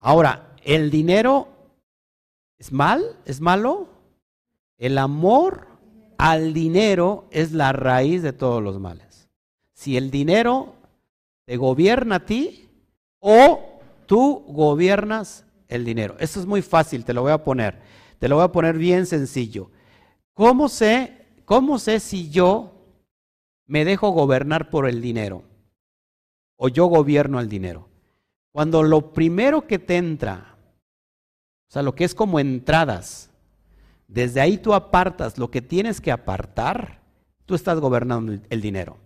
[0.01, 1.47] Ahora, ¿el dinero
[2.57, 3.15] es mal?
[3.23, 3.87] ¿Es malo?
[4.77, 5.65] El amor
[6.17, 9.29] al dinero es la raíz de todos los males.
[9.71, 10.75] Si el dinero
[11.45, 12.69] te gobierna a ti
[13.19, 13.68] o
[14.09, 16.15] tú gobiernas el dinero.
[16.17, 17.79] Eso es muy fácil, te lo voy a poner.
[18.17, 19.69] Te lo voy a poner bien sencillo.
[20.33, 22.73] ¿Cómo sé, cómo sé si yo
[23.67, 25.43] me dejo gobernar por el dinero
[26.57, 27.87] o yo gobierno el dinero?
[28.51, 30.57] Cuando lo primero que te entra,
[31.69, 33.29] o sea, lo que es como entradas,
[34.07, 37.03] desde ahí tú apartas lo que tienes que apartar,
[37.45, 38.97] tú estás gobernando el dinero.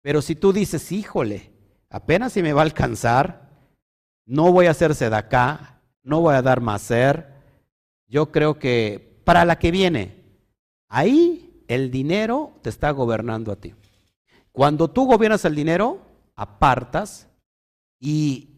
[0.00, 1.50] Pero si tú dices, híjole,
[1.90, 3.47] apenas si me va a alcanzar,
[4.28, 7.34] no voy a hacer acá, no voy a dar más ser,
[8.06, 10.22] yo creo que para la que viene,
[10.88, 13.74] ahí el dinero te está gobernando a ti.
[14.52, 16.02] Cuando tú gobiernas el dinero,
[16.36, 17.26] apartas
[17.98, 18.50] y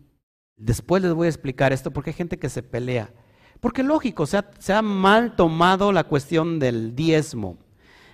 [0.57, 3.13] después les voy a explicar esto porque hay gente que se pelea.
[3.61, 7.59] Porque lógico, se ha, se ha mal tomado la cuestión del diezmo.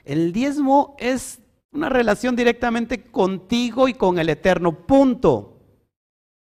[0.04, 1.40] El diezmo es
[1.72, 5.55] una relación directamente contigo y con el Eterno, punto.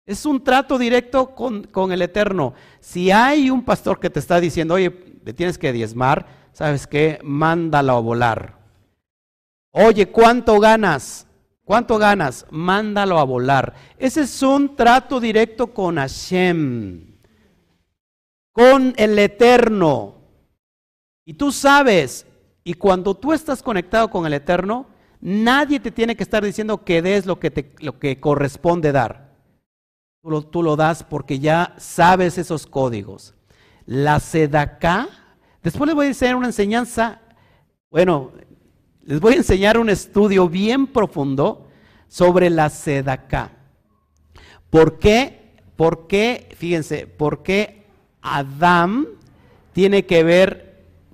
[0.05, 2.53] Es un trato directo con, con, el Eterno.
[2.79, 7.19] Si hay un pastor que te está diciendo, oye, le tienes que diezmar, ¿sabes qué?
[7.23, 8.59] Mándalo a volar.
[9.71, 11.27] Oye, ¿cuánto ganas?
[11.63, 12.45] ¿Cuánto ganas?
[12.51, 13.73] Mándalo a volar.
[13.97, 17.15] Ese es un trato directo con Hashem
[18.55, 20.15] con el eterno.
[21.25, 22.25] Y tú sabes,
[22.63, 24.87] y cuando tú estás conectado con el eterno,
[25.19, 29.24] nadie te tiene que estar diciendo que des lo que, te, lo que corresponde dar.
[30.51, 33.33] Tú lo, das porque ya sabes esos códigos.
[33.85, 35.07] La sedacá,
[35.61, 37.21] después les voy a enseñar una enseñanza,
[37.91, 38.31] bueno,
[39.03, 41.67] les voy a enseñar un estudio bien profundo
[42.07, 43.51] sobre la sedacá.
[44.69, 45.53] ¿Por qué?
[45.75, 46.49] ¿Por qué?
[46.57, 47.85] Fíjense, ¿por qué
[48.21, 49.05] Adam
[49.73, 50.65] tiene que ver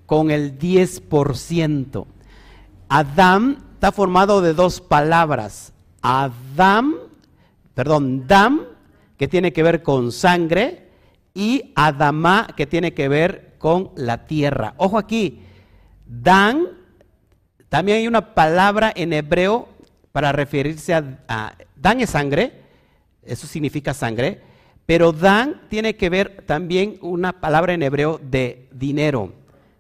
[0.06, 2.06] con el 10%.
[2.90, 5.74] Adam está formado de dos palabras.
[6.02, 6.96] Adam,
[7.74, 8.62] perdón, Dam,
[9.22, 10.88] que tiene que ver con sangre,
[11.36, 14.74] y Adamá, que tiene que ver con la tierra.
[14.78, 15.44] Ojo aquí,
[16.08, 16.70] Dan,
[17.70, 19.70] también hay una palabra en hebreo
[20.12, 22.64] para referirse a, a Dan es sangre,
[23.22, 24.42] eso significa sangre,
[24.88, 29.34] pero dan tiene que ver también una palabra en hebreo de dinero.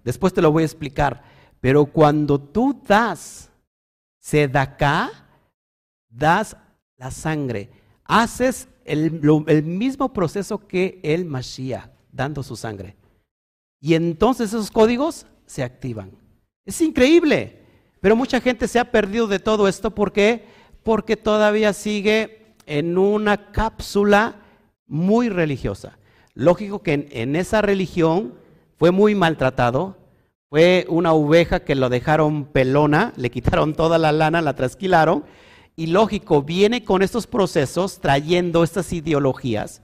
[0.04, 1.23] Después te lo voy a explicar.
[1.60, 3.49] Pero cuando tú das
[4.19, 5.10] sedaká,
[6.12, 6.56] das
[6.95, 7.71] la sangre.
[8.04, 12.96] Haces el, mismo proceso que el Mashiach, dando su sangre.
[13.80, 16.12] Y entonces esos códigos se activan.
[16.65, 17.60] Es increíble.
[18.00, 19.91] Pero mucha gente se ha perdido de todo esto.
[19.91, 20.46] ¿Por qué?
[20.84, 24.36] Porque todavía sigue en una cápsula
[24.88, 25.98] muy religiosa.
[26.34, 28.34] Lógico que en, esa religión
[28.78, 29.98] fue muy maltratado,
[30.50, 35.24] fue una oveja que lo dejaron pelona, le quitaron toda la lana, la trasquilaron,
[35.76, 39.82] y lógico, viene con estos procesos trayendo estas ideologías,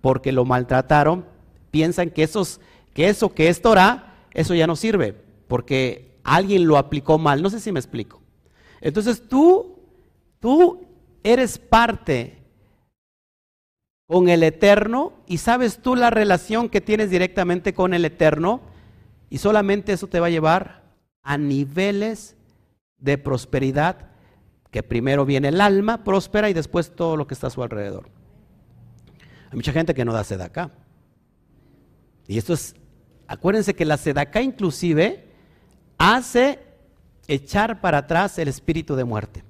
[0.00, 1.24] porque lo maltrataron,
[1.70, 2.60] piensan que, esos,
[2.92, 5.14] que eso que es Torah, eso ya no sirve,
[5.48, 7.42] porque alguien lo aplicó mal.
[7.42, 8.20] No sé si me explico.
[8.80, 9.78] Entonces tú,
[10.40, 10.86] tú
[11.22, 12.38] eres parte
[14.06, 18.60] con el Eterno y sabes tú la relación que tienes directamente con el Eterno
[19.28, 20.82] y solamente eso te va a llevar
[21.22, 22.36] a niveles
[22.98, 24.09] de prosperidad
[24.70, 28.08] que primero viene el alma próspera y después todo lo que está a su alrededor.
[29.50, 30.70] Hay mucha gente que no da acá.
[32.26, 32.76] Y esto es,
[33.26, 35.28] acuérdense que la sedacá inclusive
[35.98, 36.60] hace
[37.26, 39.44] echar para atrás el espíritu de muerte.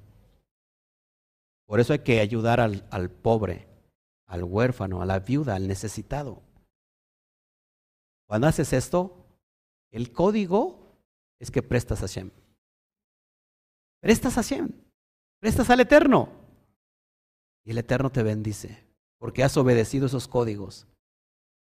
[1.67, 3.71] Por eso hay que ayudar al, al pobre
[4.31, 6.41] al huérfano, a la viuda, al necesitado.
[8.27, 9.25] Cuando haces esto,
[9.91, 10.95] el código
[11.37, 12.31] es que prestas a Hashem.
[13.99, 14.71] Prestas a Hashem.
[15.41, 16.29] Prestas al Eterno.
[17.65, 18.85] Y el Eterno te bendice
[19.17, 20.85] porque has obedecido esos códigos.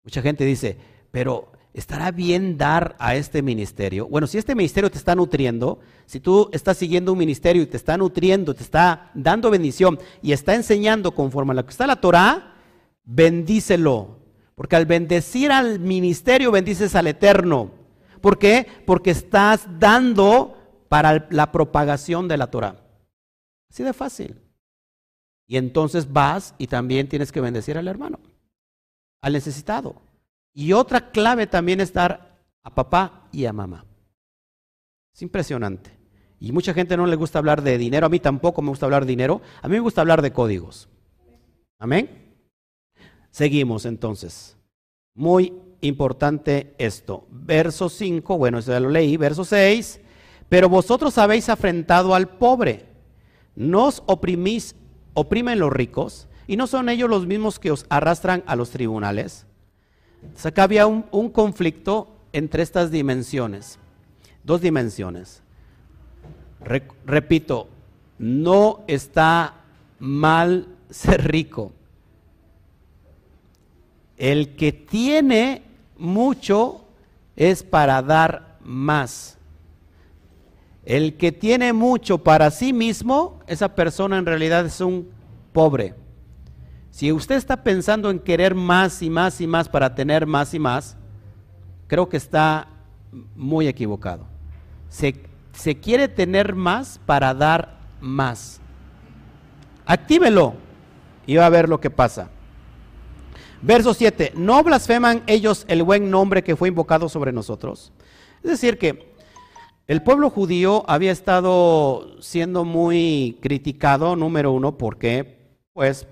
[0.04, 0.76] Mucha gente dice,
[1.10, 4.06] pero ¿estará bien dar a este ministerio?
[4.06, 7.76] Bueno, si este ministerio te está nutriendo, si tú estás siguiendo un ministerio y te
[7.76, 12.00] está nutriendo, te está dando bendición y está enseñando conforme a lo que está la
[12.00, 12.54] Torah,
[13.02, 14.20] bendícelo.
[14.54, 17.72] Porque al bendecir al ministerio, bendices al eterno.
[18.20, 18.68] ¿Por qué?
[18.86, 22.83] Porque estás dando para la propagación de la Torah.
[23.74, 24.40] Así de fácil.
[25.48, 28.20] Y entonces vas y también tienes que bendecir al hermano,
[29.20, 30.00] al necesitado.
[30.52, 33.84] Y otra clave también es dar a papá y a mamá.
[35.12, 35.90] Es impresionante.
[36.38, 39.06] Y mucha gente no le gusta hablar de dinero, a mí tampoco me gusta hablar
[39.06, 40.88] de dinero, a mí me gusta hablar de códigos.
[41.80, 42.36] Amén.
[43.32, 44.56] Seguimos entonces.
[45.16, 47.26] Muy importante esto.
[47.28, 49.16] Verso 5, bueno, eso ya lo leí.
[49.16, 50.00] Verso 6,
[50.48, 52.93] pero vosotros habéis afrentado al pobre.
[53.56, 54.74] Nos oprimís,
[55.14, 59.46] oprimen los ricos, y no son ellos los mismos que os arrastran a los tribunales.
[60.22, 63.78] Entonces acá había un, un conflicto entre estas dimensiones.
[64.42, 65.42] Dos dimensiones.
[67.06, 67.68] repito,
[68.18, 69.54] no está
[69.98, 71.72] mal ser rico
[74.16, 75.62] el que tiene
[75.96, 76.84] mucho
[77.36, 79.38] es para dar más.
[80.84, 85.08] El que tiene mucho para sí mismo, esa persona en realidad es un
[85.52, 85.94] pobre.
[86.90, 90.58] Si usted está pensando en querer más y más y más para tener más y
[90.58, 90.96] más,
[91.86, 92.68] creo que está
[93.34, 94.26] muy equivocado.
[94.88, 98.60] Se, se quiere tener más para dar más.
[99.86, 100.54] Actívelo
[101.26, 102.28] y va a ver lo que pasa.
[103.62, 107.92] Verso 7, ¿no blasfeman ellos el buen nombre que fue invocado sobre nosotros?
[108.42, 109.13] Es decir, que
[109.86, 116.06] el pueblo judío había estado siendo muy criticado, número uno, porque, pues,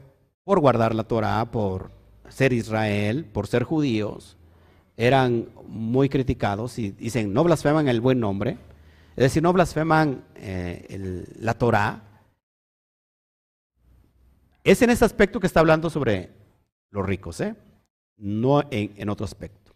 [0.45, 1.91] por guardar la Torah, por
[2.29, 4.37] ser Israel, por ser judíos,
[4.97, 8.59] eran muy criticados y dicen, no blasfeman el buen nombre,
[9.17, 12.03] es decir, no blasfeman eh, la Torah.
[14.65, 16.31] Es en ese aspecto que está hablando sobre
[16.91, 17.55] los ricos, ¿eh?
[18.17, 19.73] no en, otro aspecto.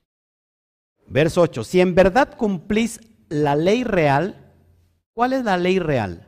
[1.09, 4.53] Verso 8, si en verdad cumplís la ley real,
[5.13, 6.27] ¿cuál es la ley real?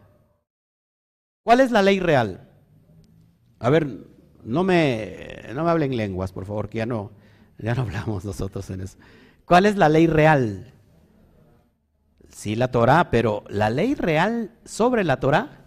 [1.43, 2.49] ¿Cuál es la ley real?
[3.59, 3.87] A ver,
[4.45, 7.13] no me, no me hablen lenguas, por favor, que ya no,
[7.59, 8.99] ya no hablamos nosotros en eso.
[9.45, 10.73] ¿Cuál es la ley real?
[12.29, 15.65] Sí, la Torah, pero la ley real sobre la Torah,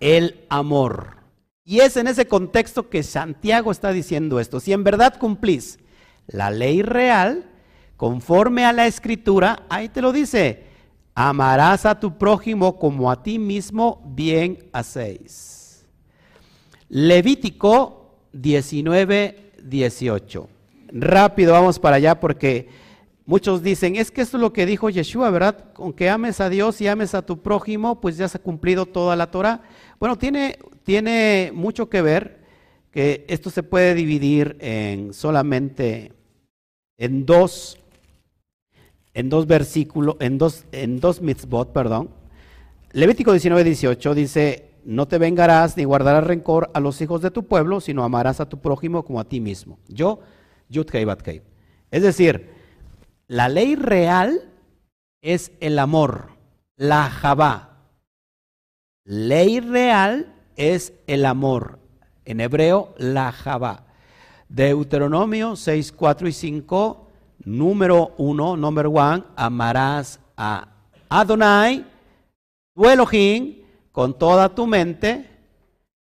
[0.00, 1.16] el amor.
[1.64, 4.60] Y es en ese contexto que Santiago está diciendo esto.
[4.60, 5.78] Si en verdad cumplís
[6.26, 7.50] la ley real,
[7.96, 10.64] conforme a la escritura, ahí te lo dice,
[11.14, 15.86] amarás a tu prójimo como a ti mismo, bien hacéis.
[16.88, 20.48] Levítico 19, 18.
[20.88, 22.68] Rápido, vamos para allá porque
[23.26, 25.72] muchos dicen, es que esto es lo que dijo Yeshua, ¿verdad?
[25.72, 28.86] Con que ames a Dios y ames a tu prójimo, pues ya se ha cumplido
[28.86, 29.62] toda la Torah.
[29.98, 32.44] Bueno, tiene tiene mucho que ver
[32.90, 36.12] que esto se puede dividir en solamente
[36.96, 37.80] en dos
[39.14, 42.10] en dos versículos, en dos en dos mitzvot, perdón.
[42.92, 47.44] Levítico 19, 18 dice, no te vengarás ni guardarás rencor a los hijos de tu
[47.46, 49.78] pueblo, sino amarás a tu prójimo como a ti mismo.
[49.88, 50.20] Yo,
[50.68, 50.86] Yud
[51.90, 52.50] Es decir,
[53.26, 54.52] la ley real
[55.22, 56.28] es el amor,
[56.76, 57.70] la Jabá.
[59.04, 61.78] Ley real es el amor.
[62.24, 63.86] En hebreo, la Jabá.
[64.48, 67.03] Deuteronomio 6, 4 y 5,
[67.44, 70.68] número 1, number 1, amarás a
[71.08, 71.86] Adonai,
[72.74, 75.30] tu Elohim, con toda tu mente,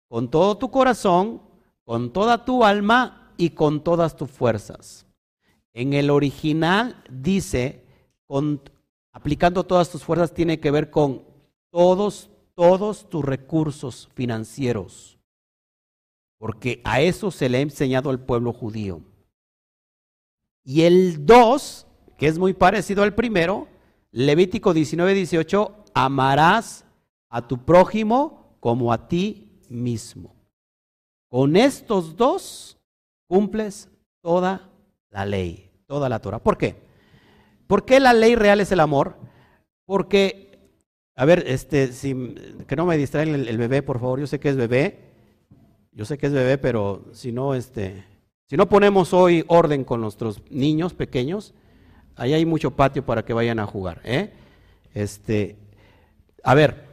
[0.08, 1.40] con todo tu corazón,
[1.84, 5.06] con toda tu alma y con todas tus fuerzas.
[5.72, 7.84] En el original dice,
[8.26, 8.60] con,
[9.12, 11.22] aplicando todas tus fuerzas, tiene que ver con
[11.70, 15.18] todos, todos tus recursos financieros.
[16.38, 19.00] Porque a eso se le ha enseñado al pueblo judío.
[20.68, 21.86] Y el 2,
[22.18, 23.68] que es muy parecido al primero,
[24.10, 26.84] Levítico 19, 18, amarás
[27.30, 30.36] a tu prójimo como a ti mismo.
[31.30, 32.76] Con estos dos
[33.28, 33.88] cumples
[34.20, 34.68] toda
[35.08, 36.38] la ley, toda la Torah.
[36.38, 36.76] ¿Por qué?
[37.66, 39.16] ¿Por qué la ley real es el amor?
[39.86, 40.68] Porque,
[41.16, 42.34] a ver, este, si,
[42.66, 44.20] que no me distraigan el, el, bebé, por favor.
[44.20, 45.14] Yo sé que es bebé,
[45.92, 48.04] yo sé que es bebé, pero si no, este,
[48.48, 51.52] si no ponemos hoy orden con nuestros niños pequeños,
[52.16, 54.00] ahí hay mucho patio para que vayan a jugar.
[54.04, 54.32] ¿eh?
[54.94, 55.56] Este,
[56.42, 56.86] a ver,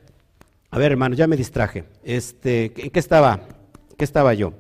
[0.70, 1.86] a ver, hermano, ya me distraje.
[2.04, 3.40] Este, ¿En qué estaba?
[3.98, 4.52] ¿Qué estaba yo?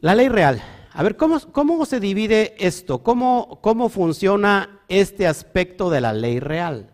[0.00, 0.60] La ley real.
[0.94, 3.04] A ver, ¿cómo, cómo se divide esto?
[3.04, 6.90] ¿Cómo, ¿Cómo funciona este aspecto de la ley real?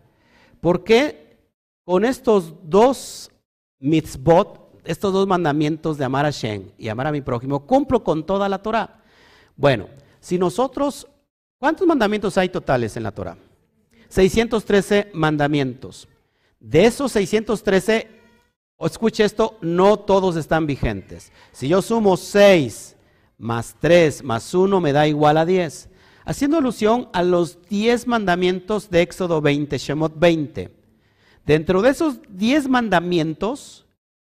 [0.61, 1.39] ¿Por qué
[1.85, 3.31] con estos dos
[3.79, 8.25] mitzvot, estos dos mandamientos de amar a Shem y amar a mi prójimo, cumplo con
[8.25, 9.03] toda la Torah?
[9.55, 9.87] Bueno,
[10.19, 11.07] si nosotros,
[11.59, 13.37] ¿cuántos mandamientos hay totales en la Torah?
[14.07, 16.07] 613 mandamientos.
[16.59, 18.07] De esos 613,
[18.79, 21.31] escuche esto, no todos están vigentes.
[21.51, 22.95] Si yo sumo 6
[23.37, 25.87] más 3 más 1 me da igual a 10.
[26.25, 30.71] Haciendo alusión a los 10 mandamientos de Éxodo 20, Shemot 20.
[31.45, 33.85] Dentro de esos 10 mandamientos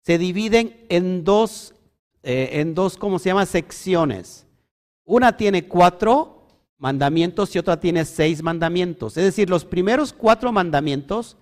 [0.07, 1.75] se dividen en dos,
[2.23, 3.45] eh, en dos, ¿cómo se llama?
[3.45, 4.47] Secciones.
[5.05, 6.47] Una tiene cuatro
[6.79, 9.17] mandamientos y otra tiene seis mandamientos.
[9.17, 11.37] Es decir, los primeros cuatro mandamientos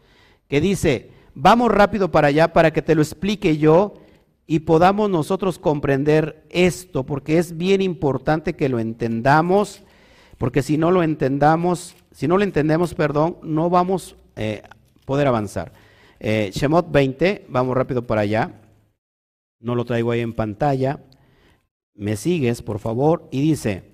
[0.48, 3.96] que dice, vamos rápido para allá para que te lo explique yo
[4.46, 9.82] y podamos nosotros comprender esto, porque es bien importante que lo entendamos,
[10.38, 14.62] porque si no lo entendamos, si no lo entendemos, perdón, no vamos a eh,
[15.04, 15.83] poder avanzar.
[16.20, 18.60] Eh, Shemot 20, vamos rápido para allá,
[19.60, 21.00] no lo traigo ahí en pantalla,
[21.94, 23.92] me sigues, por favor, y dice,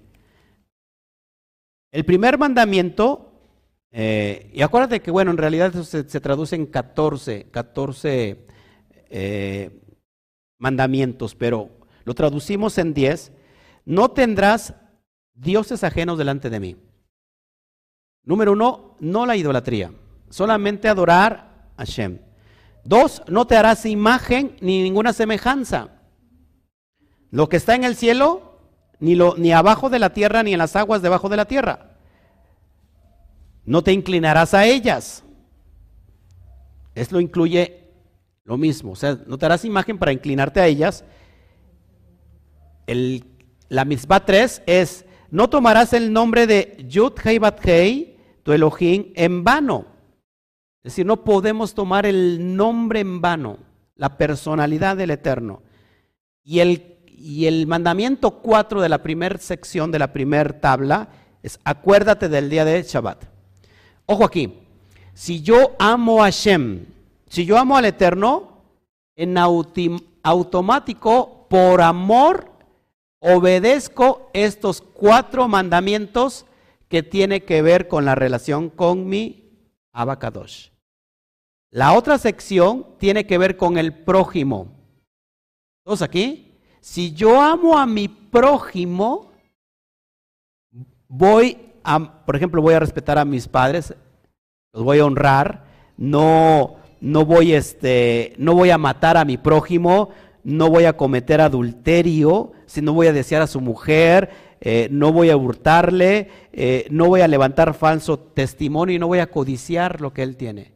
[1.93, 3.31] el primer mandamiento
[3.93, 8.47] eh, y acuérdate que, bueno, en realidad se, se traduce en 14, 14
[9.11, 9.83] eh,
[10.59, 11.71] mandamientos, pero
[12.05, 13.33] lo traducimos en 10.
[13.85, 14.75] No tendrás
[15.35, 16.77] dioses ajenos delante de mí.
[18.23, 19.93] Número uno, no la idolatría,
[20.29, 21.50] solamente adorar
[21.81, 22.19] a Shem.
[22.85, 25.89] Dos, no te harás imagen ni ninguna semejanza.
[27.31, 28.59] Lo que está en el cielo,
[28.99, 31.91] ni, lo, ni abajo de la tierra, ni en las aguas debajo de la tierra
[33.71, 35.23] no te inclinarás a ellas.
[36.95, 37.85] Esto incluye
[38.45, 41.05] lo mismo, o sea, no te harás imagen para inclinarte a ellas.
[42.89, 43.25] El,
[43.69, 49.45] la misma 3 es, no tomarás el nombre de Yud Hei Hei, tu Elohim, en
[49.45, 49.87] vano.
[50.83, 53.59] Es decir, no podemos tomar el nombre en vano,
[53.97, 55.63] la personalidad del Eterno.
[56.43, 61.09] Y el, mandamiento 4 de la primera sección de la primera tabla
[61.43, 63.25] es, acuérdate del día de Shabbat.
[64.07, 64.55] Ojo aquí,
[65.13, 66.87] si yo amo a Shem,
[67.29, 68.63] si yo amo al Eterno,
[69.17, 69.37] en
[70.23, 72.51] automático, por amor,
[73.19, 76.47] obedezco estos cuatro mandamientos
[76.89, 79.40] que tiene que ver con la relación con mi
[79.93, 80.71] abacadosh.
[81.71, 84.69] La otra sección tiene que ver con el prójimo.
[85.85, 86.59] ¿Todos aquí?
[86.81, 89.31] Si yo amo a mi prójimo,
[91.09, 91.71] voy
[92.25, 93.95] por ejemplo, voy a respetar a mis padres,
[94.73, 95.65] los voy a honrar,
[95.97, 100.11] no, no, voy, este, no voy a matar a mi prójimo,
[100.45, 104.31] no voy a cometer adulterio, si no voy a desear a su mujer,
[104.61, 109.21] eh, no voy a hurtarle, eh, no voy a levantar falso testimonio y no voy
[109.21, 110.73] a codiciar lo que él tiene.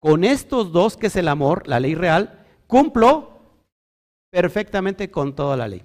[0.00, 3.40] Con estos dos, que es el amor, la ley real, cumplo
[4.30, 5.82] perfectamente con toda la ley.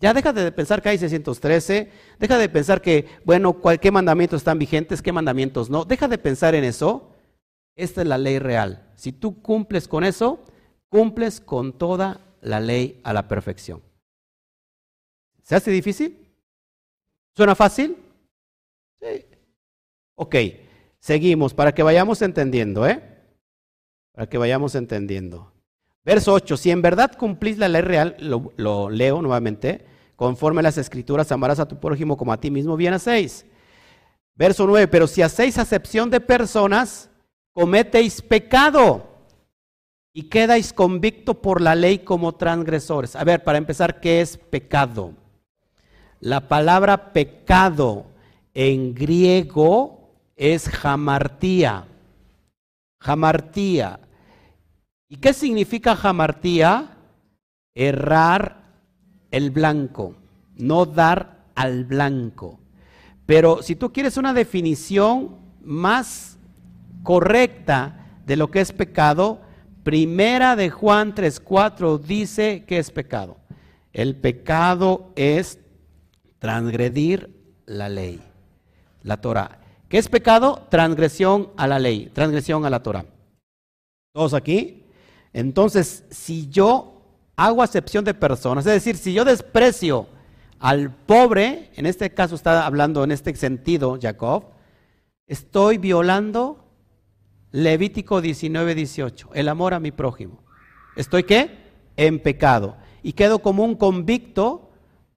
[0.00, 4.58] Ya deja de pensar que hay 613, deja de pensar que, bueno, qué mandamientos están
[4.58, 5.84] vigentes, qué mandamientos no.
[5.84, 7.10] Deja de pensar en eso.
[7.76, 8.90] Esta es la ley real.
[8.96, 10.40] Si tú cumples con eso,
[10.88, 13.80] cumples con toda la ley a la perfección.
[15.42, 16.18] ¿Se hace difícil?
[17.34, 17.96] ¿Suena fácil?
[19.00, 19.24] Sí.
[20.14, 20.36] Ok,
[20.98, 23.02] seguimos para que vayamos entendiendo, ¿eh?
[24.12, 25.52] Para que vayamos entendiendo.
[26.04, 29.86] Verso 8, si en verdad cumplís la ley real, lo, leo nuevamente,
[30.16, 33.46] conforme a las escrituras, amarás a tu prójimo como a ti mismo, bien hacéis.
[34.34, 37.08] Verso 9, pero si hacéis acepción de personas,
[37.52, 39.06] cometéis pecado
[40.12, 43.14] y quedáis convicto por la ley como transgresores.
[43.14, 45.14] A ver, para empezar, ¿qué es pecado?
[46.22, 48.06] La palabra pecado
[48.54, 51.84] en griego es jamartía.
[53.00, 53.98] Jamartía.
[55.08, 56.96] ¿Y qué significa jamartía?
[57.74, 58.62] Errar
[59.32, 60.14] el blanco,
[60.54, 62.60] no dar al blanco.
[63.26, 66.38] Pero si tú quieres una definición más
[67.02, 69.40] correcta de lo que es pecado,
[69.82, 73.38] Primera de Juan 3:4 dice que es pecado.
[73.92, 75.58] El pecado es
[76.42, 77.30] transgredir
[77.66, 78.20] la ley,
[79.04, 79.60] la Torah.
[79.88, 80.66] ¿Qué es pecado?
[80.70, 83.06] Transgresión a la ley, transgresión a la Torah.
[84.12, 84.82] ¿Todos aquí?
[85.32, 87.00] Entonces, si yo
[87.36, 90.08] hago acepción de personas, es decir, si yo desprecio
[90.58, 94.46] al pobre, en este caso está hablando en este sentido Jacob,
[95.28, 96.64] estoy violando
[97.52, 100.42] Levítico 19, 18, el amor a mi prójimo.
[100.96, 101.56] ¿Estoy qué?
[101.96, 102.76] En pecado.
[103.04, 104.71] Y quedo como un convicto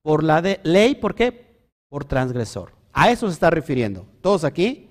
[0.06, 1.58] por la ley, ¿por qué?
[1.90, 2.74] Por transgresor.
[2.94, 4.06] A eso se está refiriendo.
[4.22, 4.88] Todos aquí,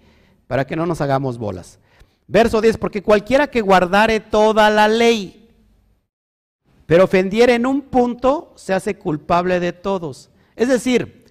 [0.49, 1.79] para que no nos hagamos bolas.
[2.27, 5.49] Verso 10, porque cualquiera que guardare toda la ley,
[6.87, 10.31] pero ofendiere en un punto, se hace culpable de todos.
[10.57, 11.27] Es decir,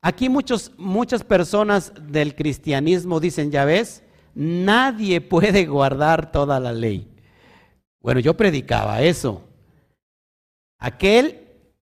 [0.00, 4.02] aquí muchos, muchas personas del cristianismo dicen, ya ves,
[4.34, 7.06] nadie puede guardar toda la ley.
[8.00, 9.42] Bueno, yo predicaba eso.
[10.78, 11.48] Aquel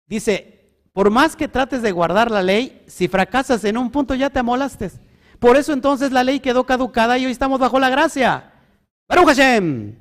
[0.06, 0.53] dice,
[0.94, 4.38] por más que trates de guardar la ley, si fracasas en un punto ya te
[4.38, 4.92] amolaste.
[5.40, 8.52] Por eso entonces la ley quedó caducada y hoy estamos bajo la gracia.
[9.08, 9.96] Baruch Hashem.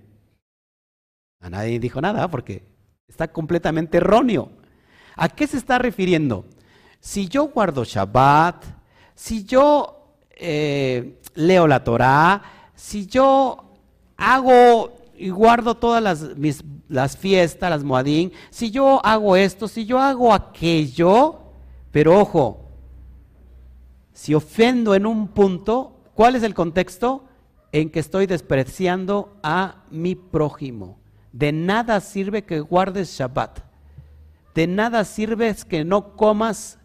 [1.41, 2.63] A nadie dijo nada porque
[3.07, 4.51] está completamente erróneo.
[5.15, 6.45] ¿A qué se está refiriendo?
[6.99, 8.63] Si yo guardo Shabbat,
[9.15, 13.73] si yo eh, leo la Torah, si yo
[14.15, 19.85] hago y guardo todas las, mis, las fiestas, las moadín, si yo hago esto, si
[19.85, 21.39] yo hago aquello,
[21.91, 22.67] pero ojo,
[24.11, 27.23] si ofendo en un punto, ¿cuál es el contexto?
[27.71, 30.99] En que estoy despreciando a mi prójimo.
[31.31, 33.59] De nada sirve que guardes Shabbat.
[34.53, 36.79] De nada sirve que no comas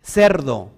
[0.00, 0.70] cerdo,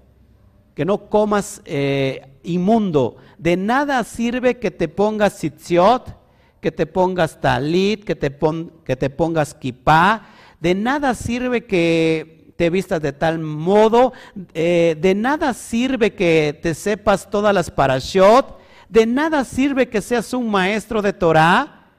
[0.74, 3.16] que no comas eh, inmundo.
[3.38, 6.25] De nada sirve que te pongas sitziot,
[6.66, 8.36] que te pongas talit, que te,
[8.84, 10.26] que te pongas kipá.
[10.58, 14.12] De nada sirve que te vistas de tal modo.
[14.52, 18.58] Eh, de nada sirve que te sepas todas las parashot.
[18.88, 21.92] De nada sirve que seas un maestro de Torah.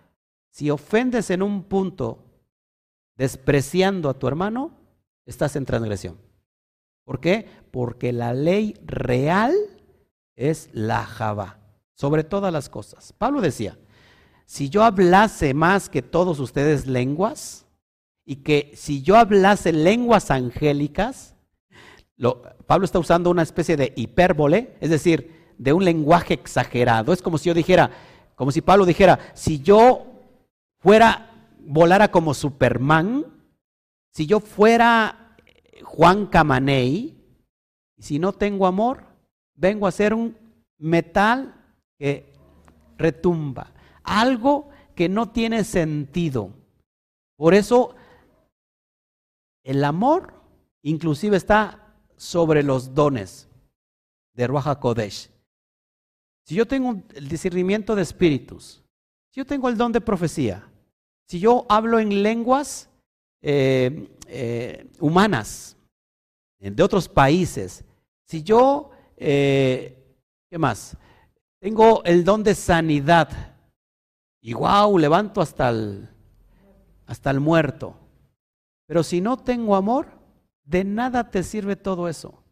[0.51, 2.25] Si ofendes en un punto
[3.15, 4.71] despreciando a tu hermano,
[5.25, 6.17] estás en transgresión.
[7.05, 7.47] ¿Por qué?
[7.71, 9.55] Porque la ley real
[10.35, 11.57] es la Java,
[11.93, 13.13] sobre todas las cosas.
[13.17, 13.77] Pablo decía,
[14.47, 17.65] si yo hablase más que todos ustedes lenguas,
[18.25, 21.35] y que si yo hablase lenguas angélicas,
[22.65, 27.13] Pablo está usando una especie de hipérbole, es decir, de un lenguaje exagerado.
[27.13, 27.91] Es como si yo dijera,
[28.35, 30.05] como si Pablo dijera, si yo
[30.79, 33.25] fuera, volara como Superman,
[34.13, 35.37] si yo fuera
[35.83, 37.17] Juan Camaney,
[37.97, 39.05] si no tengo amor,
[39.55, 40.35] vengo a ser un
[40.77, 41.53] metal
[41.97, 42.33] que
[42.97, 43.73] retumba,
[44.07, 46.51] algo que no tiene sentido.
[47.35, 47.95] Por eso
[49.63, 50.33] el amor
[50.81, 53.47] inclusive está sobre los dones
[54.33, 55.29] de Ruach Kodesh.
[56.45, 58.83] Si yo tengo el discernimiento de espíritus,
[59.31, 60.67] si yo tengo el don de profecía,
[61.27, 62.89] si yo hablo en lenguas
[63.41, 65.77] eh, eh, humanas,
[66.59, 67.83] de otros países.
[68.25, 69.95] Si yo, eh,
[70.49, 70.97] ¿qué más?
[71.59, 73.55] Tengo el don de sanidad
[74.47, 76.07] y wow, levanto hasta el,
[77.05, 77.97] hasta el muerto.
[78.85, 80.07] Pero si no tengo amor,
[80.63, 82.45] de nada te sirve todo eso.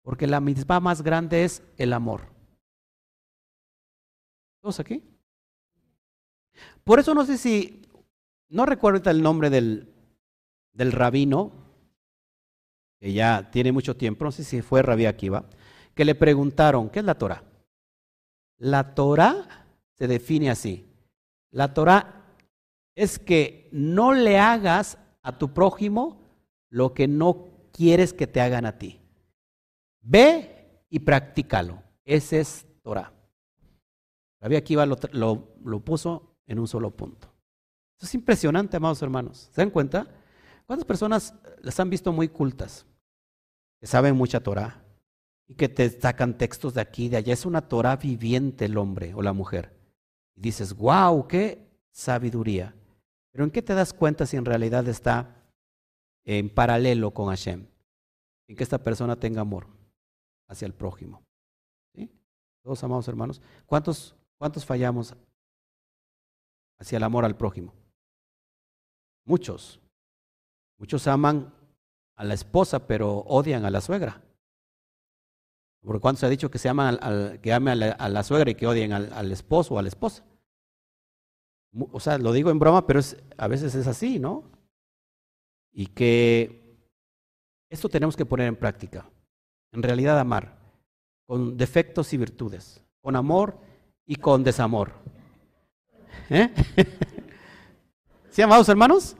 [0.00, 2.22] Porque la misma más grande es el amor.
[4.62, 5.04] ¿Todos aquí?
[6.82, 7.82] Por eso no sé si,
[8.48, 9.92] no recuerdo el nombre del,
[10.72, 11.52] del rabino,
[12.98, 15.44] que ya tiene mucho tiempo, no sé si fue Rabí Akiva,
[15.94, 17.44] que le preguntaron, ¿qué es la Torah?
[18.56, 19.66] La Torah
[19.98, 20.88] se define así.
[21.52, 22.24] La Torah
[22.96, 26.20] es que no le hagas a tu prójimo
[26.68, 29.00] lo que no quieres que te hagan a ti.
[30.00, 31.82] Ve y practícalo.
[32.04, 33.12] Ese es Torah.
[34.40, 37.28] Rabí Akiva lo, lo puso en un solo punto.
[37.96, 39.48] Eso es impresionante, amados hermanos.
[39.52, 40.08] ¿Se dan cuenta?
[40.66, 42.86] ¿Cuántas personas las han visto muy cultas?
[43.78, 44.82] Que saben mucha Torah
[45.46, 47.32] y que te sacan textos de aquí y de allá.
[47.32, 49.81] Es una Torah viviente el hombre o la mujer.
[50.34, 52.74] Y dices, wow, qué sabiduría.
[53.30, 55.42] Pero ¿en qué te das cuenta si en realidad está
[56.24, 57.66] en paralelo con Hashem?
[58.48, 59.66] En que esta persona tenga amor
[60.48, 61.22] hacia el prójimo.
[62.62, 63.42] Todos amados hermanos.
[63.66, 65.14] ¿Cuántos, ¿Cuántos fallamos
[66.78, 67.74] hacia el amor al prójimo?
[69.24, 69.80] Muchos.
[70.78, 71.52] Muchos aman
[72.16, 74.22] a la esposa, pero odian a la suegra.
[75.82, 78.54] Porque cuántos se ha dicho que se aman al, que ame a la, suegra y
[78.54, 80.24] que odien al, al, esposo o a la esposa.
[81.90, 84.44] O sea, lo digo en broma, pero es, a veces es así, ¿no?
[85.72, 86.62] Y que
[87.70, 89.08] esto tenemos que poner en práctica.
[89.72, 90.58] En realidad amar,
[91.26, 93.58] con defectos y virtudes, con amor
[94.06, 94.92] y con desamor.
[96.28, 96.52] ¿Eh?
[98.30, 99.16] ¿Sí, amados hermanos?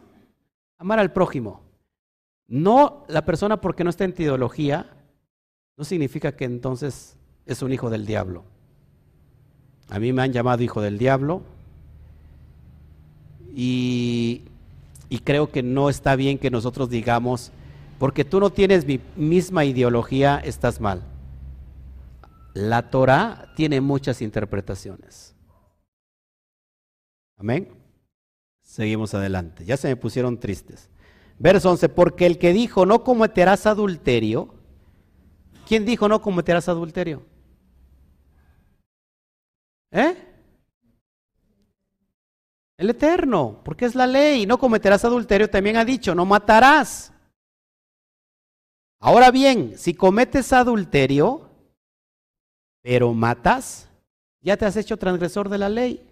[0.79, 1.63] Amar al prójimo.
[2.47, 5.02] No la persona porque no está en ideología,
[5.77, 7.17] no significa que entonces
[7.47, 8.45] es un hijo del diablo.
[9.89, 11.43] A mí me han llamado hijo del diablo
[13.55, 14.43] y,
[15.09, 17.53] y creo que no está bien que nosotros digamos,
[17.99, 21.03] porque tú no tienes mi misma ideología, estás mal.
[22.55, 25.35] La Torah tiene muchas interpretaciones.
[27.37, 27.69] Amén.
[28.63, 29.65] Seguimos adelante.
[29.65, 30.89] Ya se me pusieron tristes.
[31.39, 34.55] Verso 11, porque el que dijo no cometerás adulterio,
[35.73, 37.23] ¿quién dijo no cometerás adulterio?
[39.91, 40.15] ¿Eh?
[42.77, 47.11] El Eterno, porque es la ley, no cometerás adulterio, también ha dicho, no matarás.
[49.01, 51.49] Ahora bien, si cometes adulterio,
[52.83, 53.89] pero matas,
[54.43, 56.07] ya te has hecho transgresor de la ley.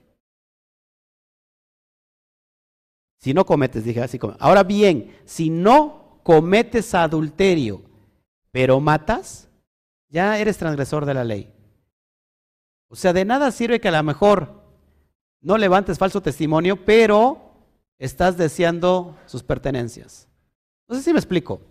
[3.19, 4.19] Si no cometes, dije así.
[4.39, 7.83] Ahora bien, si no cometes adulterio,
[8.53, 9.50] pero matas,
[10.11, 11.53] ya eres transgresor de la ley.
[12.89, 14.63] O sea, de nada sirve que a lo mejor
[15.41, 17.41] no levantes falso testimonio, pero
[17.99, 20.29] estás deseando sus pertenencias.
[20.89, 21.63] No sé si me explico.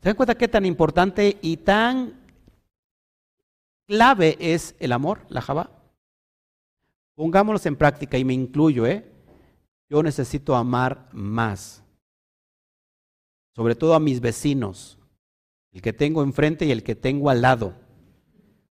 [0.00, 2.20] ¿Se dan cuenta qué tan importante y tan
[3.88, 5.70] clave es el amor, la Java?
[7.16, 9.10] Pongámoslos en práctica y me incluyo, ¿eh?
[9.88, 11.82] Yo necesito amar más.
[13.54, 14.98] Sobre todo a mis vecinos,
[15.74, 17.74] el que tengo enfrente y el que tengo al lado.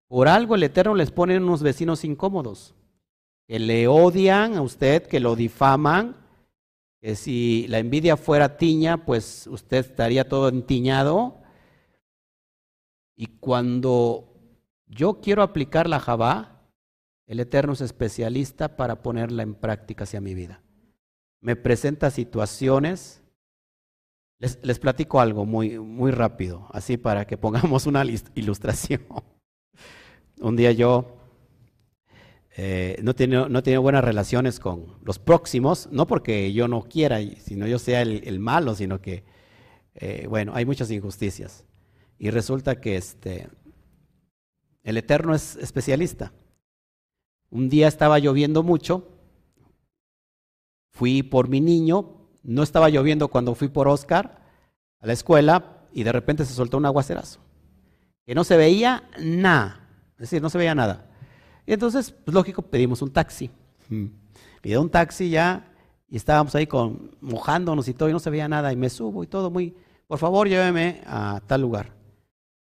[0.08, 2.74] Por algo el Eterno les pone unos vecinos incómodos,
[3.46, 6.16] que le odian a usted, que lo difaman,
[7.00, 11.42] que si la envidia fuera tiña, pues usted estaría todo entiñado.
[13.16, 14.34] Y cuando
[14.86, 16.70] yo quiero aplicar la Jabá,
[17.26, 20.62] el Eterno es especialista para ponerla en práctica hacia mi vida
[21.42, 23.21] me presenta situaciones.
[24.62, 29.06] Les, platico algo muy, muy rápido, así para que pongamos una ilustración.
[30.40, 31.16] Un día yo
[32.56, 37.68] eh, no, tenía no buenas relaciones con los próximos, no porque yo no quiera, sino
[37.68, 39.22] yo sea el, malo, sino que,
[39.94, 41.64] eh, bueno, hay muchas injusticias.
[42.18, 43.48] Y resulta que este,
[44.82, 46.32] el Eterno es especialista.
[47.48, 49.12] Un día estaba lloviendo mucho
[50.92, 54.40] Fui por mi niño, no estaba lloviendo cuando fui por Oscar
[55.00, 57.40] a la escuela y de repente se soltó un aguacerazo.
[58.24, 61.10] Que no se veía nada, es decir, no se veía nada.
[61.66, 63.50] Y entonces, pues lógico, pedimos un taxi.
[63.88, 64.06] Mm.
[64.60, 65.72] Pide un taxi ya
[66.08, 69.24] y estábamos ahí con, mojándonos y todo y no se veía nada y me subo
[69.24, 69.74] y todo muy,
[70.06, 71.92] por favor lléveme a tal lugar.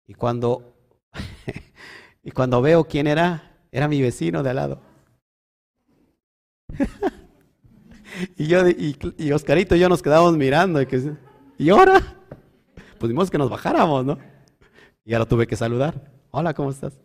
[0.06, 0.74] Y cuando,
[2.22, 4.80] y cuando veo quién era, era mi vecino de al lado.
[8.36, 10.80] y yo y, Oscarito y yo nos quedábamos mirando.
[10.80, 11.12] Y, que,
[11.58, 12.02] ¿y ahora?
[12.98, 14.18] Pues que nos bajáramos, ¿no?
[15.04, 16.12] Y ahora tuve que saludar.
[16.30, 16.98] Hola, ¿cómo estás?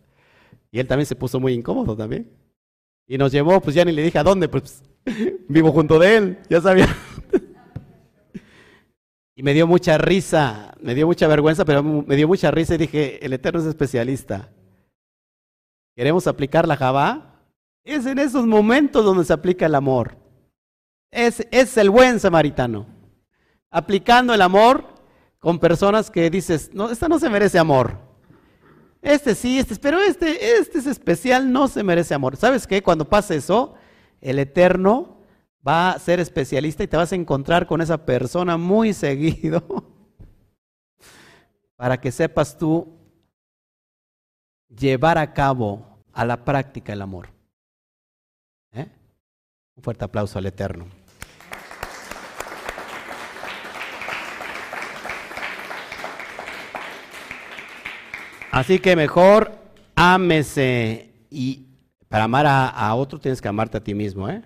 [0.70, 2.30] Y él también se puso muy incómodo también.
[3.06, 4.82] Y nos llevó, pues ya ni le dije a dónde, pues
[5.48, 6.88] vivo junto de él, ya sabía.
[9.36, 12.78] y me dio mucha risa, me dio mucha vergüenza, pero me dio mucha risa y
[12.78, 14.50] dije, el Eterno es especialista.
[15.94, 17.42] ¿Queremos aplicar la Java?
[17.84, 20.21] Es en esos momentos donde se aplica el amor.
[21.12, 22.86] Es, el buen samaritano.
[23.70, 24.86] Aplicando el amor
[25.38, 27.98] con personas que dices, no, esta no se merece amor.
[29.02, 32.36] Este sí, este, pero este, este es especial, no se merece amor.
[32.36, 32.82] ¿Sabes qué?
[32.82, 33.74] Cuando pasa eso,
[34.20, 35.18] el Eterno
[35.66, 39.62] va a ser especialista y te vas a encontrar con esa persona muy seguido
[41.76, 42.96] para que sepas tú
[44.68, 47.28] llevar a cabo a la práctica el amor.
[48.72, 48.88] ¿Eh?
[49.76, 51.01] Un fuerte aplauso al Eterno.
[58.52, 59.50] Así que mejor
[59.96, 61.66] ámese y
[62.08, 64.42] para amar a, a, otro tienes que amarte a ti mismo, ¿eh?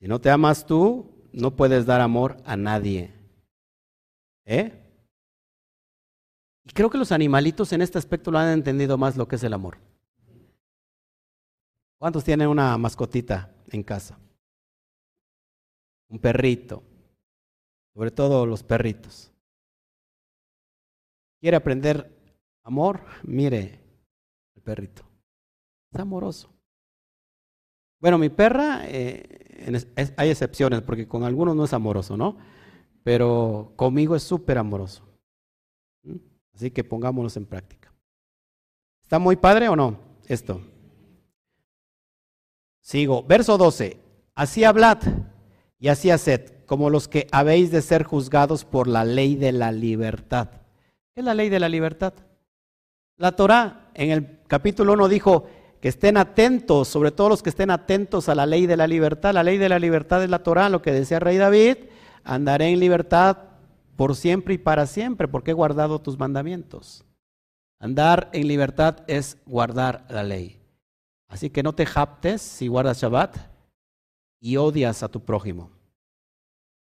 [0.00, 3.12] Si no te amas tú, no puedes dar amor a nadie.
[4.46, 4.72] ¿Eh?
[6.64, 9.44] Y creo que los animalitos en este aspecto lo han entendido más lo que es
[9.44, 9.76] el amor.
[11.98, 14.18] ¿Cuántos tienen una mascotita en casa?
[16.08, 16.82] Un perrito,
[17.94, 19.30] sobre todo los perritos.
[21.40, 22.21] ¿Quiere aprender
[22.62, 23.00] amor?
[23.22, 23.80] Mire
[24.54, 25.02] el perrito.
[25.92, 26.52] Es amoroso.
[28.00, 32.36] Bueno, mi perra, eh, hay excepciones porque con algunos no es amoroso, ¿no?
[33.04, 35.04] Pero conmigo es súper amoroso.
[36.02, 36.16] ¿Mm?
[36.54, 37.92] Así que pongámonos en práctica.
[39.02, 40.60] ¿Está muy padre o no esto?
[42.80, 43.22] Sigo.
[43.22, 43.98] Verso 12.
[44.34, 44.98] Así hablad
[45.78, 49.72] y así haced, como los que habéis de ser juzgados por la ley de la
[49.72, 50.48] libertad.
[51.14, 52.14] ¿Qué es la ley de la libertad?
[53.16, 55.46] La Torah en el capítulo 1 dijo
[55.80, 59.34] que estén atentos, sobre todo los que estén atentos a la ley de la libertad.
[59.34, 61.76] La ley de la libertad es la Torah, lo que decía Rey David,
[62.24, 63.38] andaré en libertad
[63.96, 67.04] por siempre y para siempre, porque he guardado tus mandamientos.
[67.80, 70.60] Andar en libertad es guardar la ley.
[71.28, 73.36] Así que no te japtes si guardas Shabbat
[74.40, 75.72] y odias a tu prójimo.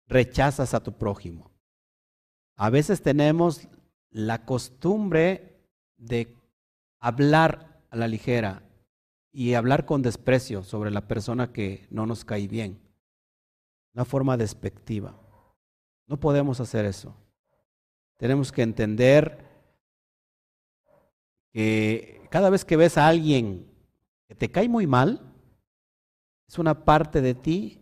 [0.07, 1.51] Rechazas a tu prójimo.
[2.57, 3.67] A veces tenemos
[4.11, 5.50] la costumbre
[6.01, 6.35] de
[6.99, 8.63] hablar a la ligera
[9.33, 12.81] y hablar con desprecio sobre la persona que no nos cae bien.
[13.95, 15.19] Una forma despectiva.
[16.07, 17.15] No podemos hacer eso.
[18.17, 19.45] Tenemos que entender
[21.53, 23.67] que cada vez que ves a alguien
[24.29, 25.35] que te cae muy mal,
[26.49, 27.81] es una parte de ti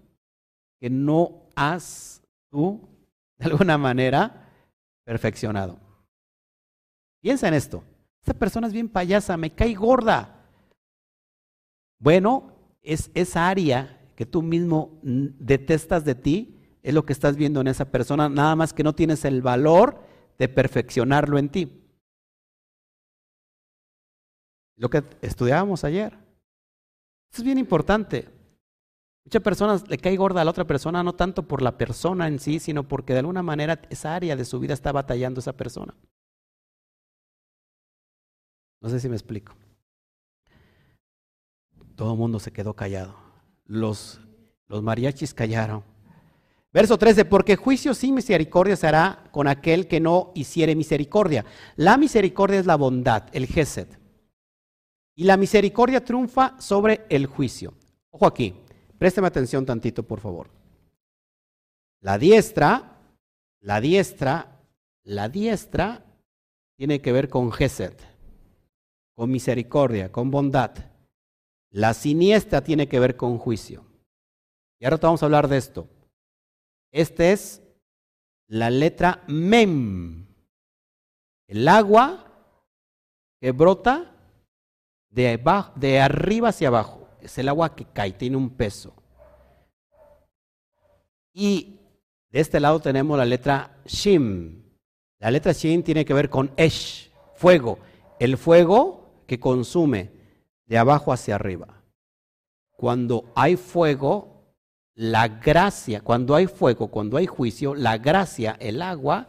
[0.80, 2.88] que no has tú,
[3.38, 4.52] de alguna manera,
[5.04, 5.78] perfeccionado.
[7.20, 7.82] Piensa en esto.
[8.28, 10.44] Esta persona es bien payasa, me cae gorda.
[11.98, 12.52] Bueno,
[12.82, 17.68] es esa área que tú mismo detestas de ti es lo que estás viendo en
[17.68, 20.02] esa persona, nada más que no tienes el valor
[20.36, 21.82] de perfeccionarlo en ti.
[24.76, 26.12] Lo que estudiábamos ayer.
[27.30, 28.28] Esto es bien importante.
[29.24, 32.40] Muchas personas le cae gorda a la otra persona no tanto por la persona en
[32.40, 35.94] sí, sino porque de alguna manera esa área de su vida está batallando esa persona.
[38.80, 39.54] No sé si me explico.
[41.96, 43.16] Todo el mundo se quedó callado.
[43.64, 44.20] Los,
[44.68, 45.82] los mariachis callaron.
[46.72, 51.44] Verso 13, porque juicio sin misericordia se hará con aquel que no hiciere misericordia.
[51.76, 53.88] La misericordia es la bondad, el gesed.
[55.16, 57.74] Y la misericordia triunfa sobre el juicio.
[58.10, 58.54] Ojo aquí,
[58.98, 60.50] présteme atención tantito, por favor.
[62.00, 63.00] La diestra,
[63.60, 64.60] la diestra,
[65.02, 66.04] la diestra
[66.76, 67.94] tiene que ver con gesed,
[69.18, 70.70] con misericordia, con bondad.
[71.70, 73.84] La siniestra tiene que ver con juicio.
[74.78, 75.88] Y ahora vamos a hablar de esto.
[76.92, 77.60] Esta es
[78.46, 80.24] la letra mem.
[81.48, 82.26] El agua
[83.40, 84.14] que brota
[85.10, 85.42] de,
[85.74, 87.08] de arriba hacia abajo.
[87.20, 88.94] Es el agua que cae, tiene un peso.
[91.34, 91.80] Y
[92.30, 94.62] de este lado tenemos la letra shim.
[95.18, 97.80] La letra shim tiene que ver con esh, fuego.
[98.20, 98.97] El fuego
[99.28, 100.10] que consume
[100.64, 101.82] de abajo hacia arriba.
[102.70, 104.54] Cuando hay fuego,
[104.94, 109.28] la gracia, cuando hay fuego, cuando hay juicio, la gracia, el agua,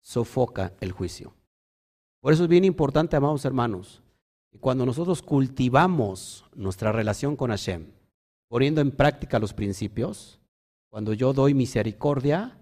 [0.00, 1.34] sofoca el juicio.
[2.20, 4.02] Por eso es bien importante, amados hermanos,
[4.50, 7.92] que cuando nosotros cultivamos nuestra relación con Hashem,
[8.48, 10.40] poniendo en práctica los principios,
[10.88, 12.56] cuando yo doy misericordia,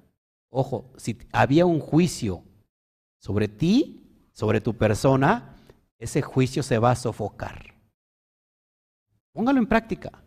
[0.51, 2.43] ojo, si había un juicio
[3.19, 4.03] sobre ti,
[4.33, 5.52] sobre tu persona,
[6.03, 7.75] ese juicio se va a sofocar.
[9.33, 10.23] Póngalo en práctica.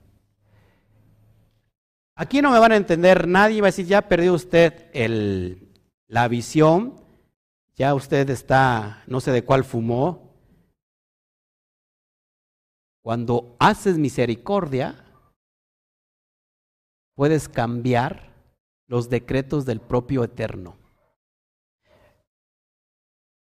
[2.15, 4.89] Aquí no me van a entender, nadie va a decir, ya perdió usted
[6.07, 7.03] la visión,
[7.75, 10.33] ya usted está, no sé de cuál fumó.
[13.03, 15.05] Cuando haces misericordia,
[17.15, 18.33] puedes cambiar
[18.87, 20.77] los decretos del propio Eterno.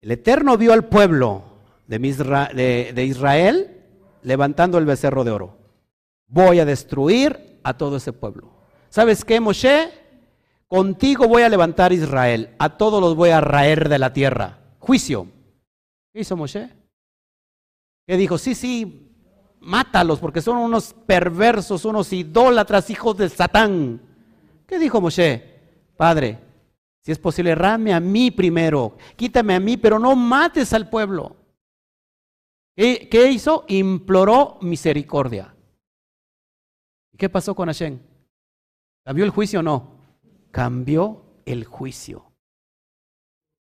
[0.01, 1.57] El Eterno vio al pueblo
[1.88, 3.84] de, Israel
[4.22, 5.58] levantando el becerro de oro.
[6.28, 8.52] Voy a destruir a todo ese pueblo.
[8.90, 9.90] ¿Sabes qué, Moshe?
[10.68, 14.60] Contigo voy a levantar Israel, a todos los voy a raer de la tierra.
[14.80, 15.28] Juicio.
[16.12, 16.70] ¿Qué hizo Moshe?
[18.06, 19.14] Que dijo, sí, sí,
[19.62, 24.02] mátalos porque son unos perversos, unos idólatras, hijos de Satán.
[24.66, 25.56] ¿Qué dijo Moshe?
[25.96, 26.38] Padre,
[27.02, 31.37] si es posible, rame a mí primero, quítame a mí, pero no mates al pueblo.
[32.78, 33.65] ¿Qué, hizo?
[33.67, 35.55] Imploró misericordia.
[37.11, 37.99] ¿Y qué pasó con Hashem?
[39.03, 39.99] ¿Cambió el juicio o no?
[40.51, 42.32] Cambió el juicio.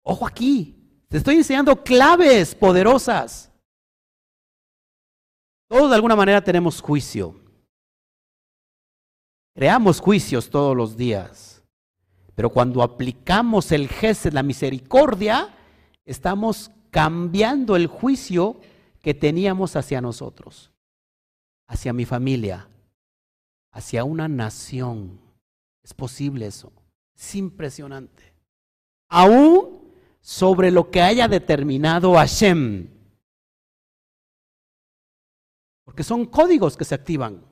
[0.02, 3.52] Ojo aquí, te estoy enseñando claves poderosas.
[5.68, 7.36] Todos de alguna manera tenemos juicio.
[9.54, 11.62] Creamos juicios todos los días.
[12.34, 15.54] Pero cuando aplicamos el de la misericordia,
[16.04, 18.60] estamos cambiando el juicio
[19.02, 20.72] que teníamos hacia nosotros,
[21.66, 22.68] hacia mi familia,
[23.72, 25.20] hacia una nación.
[25.82, 26.72] Es posible eso.
[27.16, 28.34] Es impresionante.
[29.08, 32.88] Aún sobre lo que haya determinado Hashem.
[35.84, 37.44] Porque son códigos que se activan.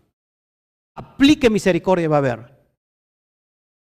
[0.95, 2.57] Aplique misericordia va a haber.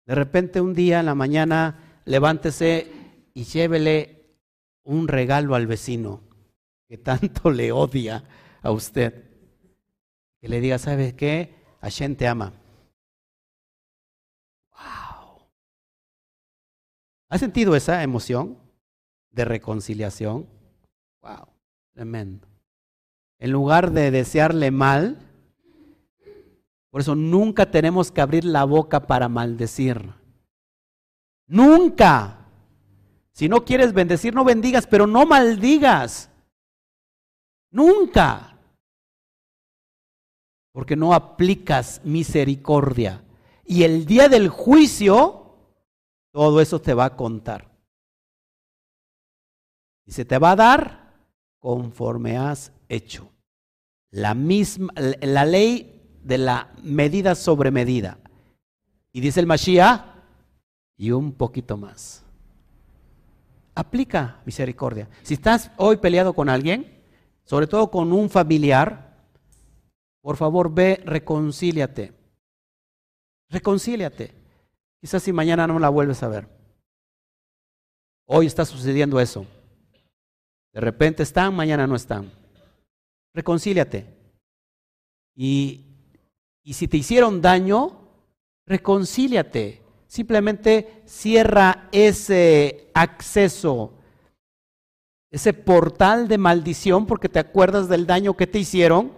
[0.05, 2.91] De repente un día en la mañana levántese
[3.33, 4.37] y llévele
[4.83, 6.26] un regalo al vecino
[6.87, 8.23] que tanto le odia
[8.61, 9.23] a usted.
[10.39, 11.55] Que le diga, ¿sabe qué?
[11.81, 12.53] Hashem te ama.
[14.71, 15.41] Wow.
[17.29, 18.57] ¿Ha sentido esa emoción
[19.31, 20.47] de reconciliación?
[21.21, 21.47] Wow,
[21.93, 22.47] tremendo.
[23.39, 25.19] En lugar de desearle mal,
[26.89, 30.13] por eso nunca tenemos que abrir la boca para maldecir.
[31.47, 32.45] Nunca.
[33.33, 36.31] Si no quieres bendecir, no bendigas, pero no maldigas.
[37.71, 38.57] Nunca.
[40.71, 43.23] Porque no aplicas misericordia.
[43.65, 45.55] Y el día del juicio,
[46.31, 47.71] todo eso te va a contar.
[50.05, 51.13] Y se te va a dar
[51.59, 53.29] conforme has hecho.
[54.11, 58.19] La misma, la ley de la medida sobre medida.
[59.11, 60.17] Y dice el Mashiach,
[60.97, 62.23] y un poquito más.
[63.75, 65.07] Aplica misericordia.
[65.21, 66.96] Si estás hoy peleado con alguien,
[67.47, 69.17] sobre todo con un familiar,
[70.21, 72.13] por favor ve, reconcíliate.
[73.49, 74.35] Reconcíliate.
[75.01, 76.47] Quizás si mañana no la vuelves a ver.
[78.27, 79.47] Hoy está sucediendo eso.
[80.71, 82.31] De repente están, mañana no están.
[83.33, 84.05] Reconcíliate.
[85.35, 85.87] Y
[86.67, 87.97] y si te hicieron daño,
[88.65, 89.81] reconcíliate.
[90.05, 93.96] Simplemente cierra ese acceso,
[95.31, 99.11] ese portal de maldición porque te acuerdas del daño que te hicieron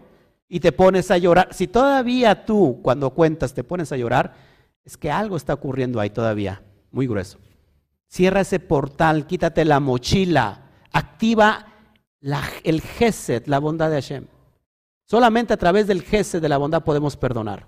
[0.47, 1.49] y te pones a llorar.
[1.53, 4.34] Si todavía tú cuando cuentas te pones a llorar,
[4.84, 7.38] es que algo está ocurriendo ahí todavía, muy grueso.
[8.07, 11.68] Cierra ese portal, quítate la mochila, activa
[12.64, 14.26] el Geset, la bondad de Hashem.
[15.05, 17.68] Solamente a través del jefe de la bondad podemos perdonar.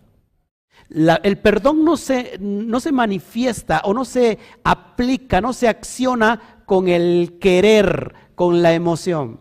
[0.89, 6.88] el perdón no se, no se manifiesta o no se aplica, no se acciona con
[6.88, 9.39] el querer, con la emoción.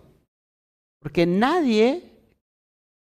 [0.98, 2.20] Porque nadie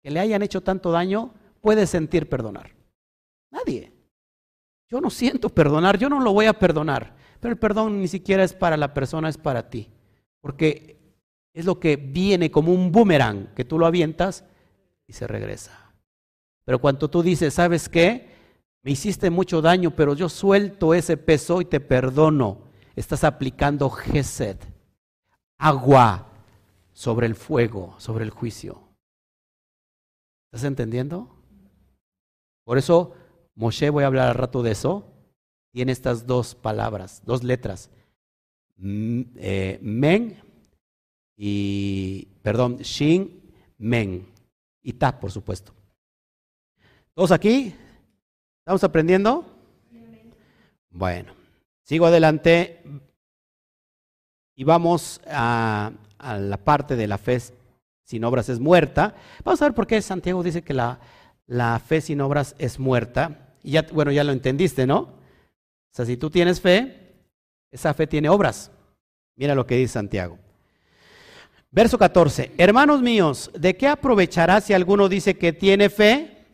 [0.02, 1.32] que le hayan hecho tanto daño
[1.62, 2.72] puede sentir perdonar.
[3.52, 3.94] Nadie.
[4.90, 7.16] Yo no siento perdonar, yo no lo voy a perdonar.
[7.40, 9.92] Pero el perdón ni siquiera es para la persona, es para ti.
[10.42, 10.98] Porque
[11.54, 14.44] es lo que viene como un boomerang, que tú lo avientas
[15.06, 15.94] y se regresa.
[16.64, 18.32] Pero cuando tú dices, ¿sabes qué?
[18.82, 22.72] Me hiciste mucho daño, pero yo suelto ese peso y te perdono.
[22.96, 24.58] Estás aplicando Gesed,
[25.58, 26.28] agua
[26.94, 28.82] sobre el fuego, sobre el juicio.
[30.52, 31.36] ¿Estás entendiendo?
[32.64, 33.14] Por eso
[33.56, 35.06] Moshe, voy a hablar al rato de eso,
[35.72, 37.90] tiene estas dos palabras, dos letras.
[38.78, 40.42] Eh, men
[41.38, 43.42] y, perdón, Shin,
[43.78, 44.26] Men
[44.82, 45.74] y ta, por supuesto.
[47.14, 47.74] ¿Todos aquí?
[48.60, 49.46] ¿Estamos aprendiendo?
[50.90, 51.34] Bueno,
[51.84, 52.82] sigo adelante
[54.56, 57.40] y vamos a, la parte de la fe
[58.04, 59.16] sin obras es muerta.
[59.44, 61.00] Vamos a ver por qué Santiago dice que la,
[61.48, 63.54] la fe sin obras es muerta.
[63.64, 65.00] Y ya, bueno, ya lo entendiste, ¿no?
[65.00, 67.14] O sea, si tú tienes fe,
[67.72, 68.72] esa fe tiene obras.
[69.36, 70.38] Mira lo que dice Santiago.
[71.72, 72.54] Verso 14.
[72.58, 76.46] Hermanos míos, ¿de qué aprovechará si alguno dice que tiene fe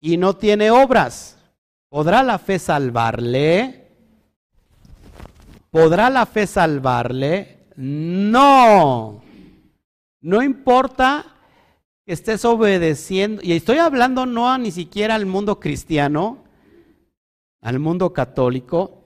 [0.00, 1.38] y no tiene obras?
[1.88, 3.81] ¿Podrá la fe salvarle?
[5.72, 7.64] ¿Podrá la fe salvarle?
[7.76, 9.22] No.
[10.20, 11.24] No importa
[12.04, 13.40] que estés obedeciendo.
[13.42, 16.44] Y estoy hablando no ni siquiera al mundo cristiano,
[17.62, 19.02] al mundo católico.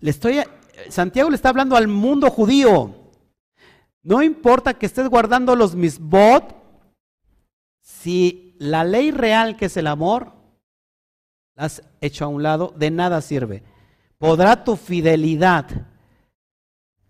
[0.00, 0.40] Le estoy,
[0.88, 3.12] Santiago le está hablando al mundo judío.
[4.02, 6.56] No importa que estés guardando los misbot,
[7.80, 10.32] si la ley real que es el amor,
[11.54, 13.62] la has hecho a un lado, de nada sirve.
[14.18, 15.66] Podrá tu fidelidad,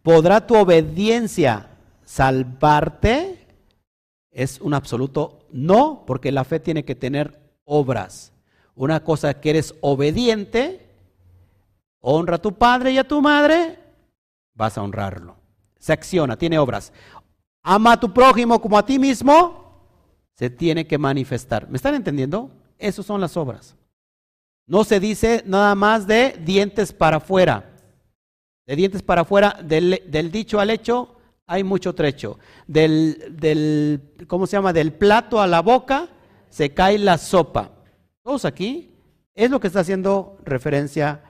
[0.03, 1.71] podrá tu obediencia
[2.05, 3.47] salvarte,
[4.31, 8.33] Es un absoluto no, porque la fe tiene que tener obras.
[8.75, 10.87] Una cosa que eres obediente,
[12.01, 13.79] honra a tu padre y a tu madre,
[14.55, 15.37] vas a honrarlo.
[15.79, 16.93] Se acciona, tiene obras.
[17.63, 19.83] Ama a tu prójimo como a ti mismo,
[20.35, 21.69] se tiene que manifestar.
[21.69, 22.51] ¿Me están entendiendo?
[22.79, 23.75] Esas son las obras.
[24.69, 27.75] No se dice nada más de dientes para afuera.
[28.66, 31.16] De dientes para afuera, del, del dicho al hecho,
[31.47, 32.39] hay mucho trecho.
[32.66, 34.75] Del, del, ¿cómo se llama?
[34.75, 36.11] Del plato a la boca
[36.51, 37.73] se cae la sopa.
[38.23, 38.95] Todos aquí
[39.35, 41.25] es lo que está haciendo referencia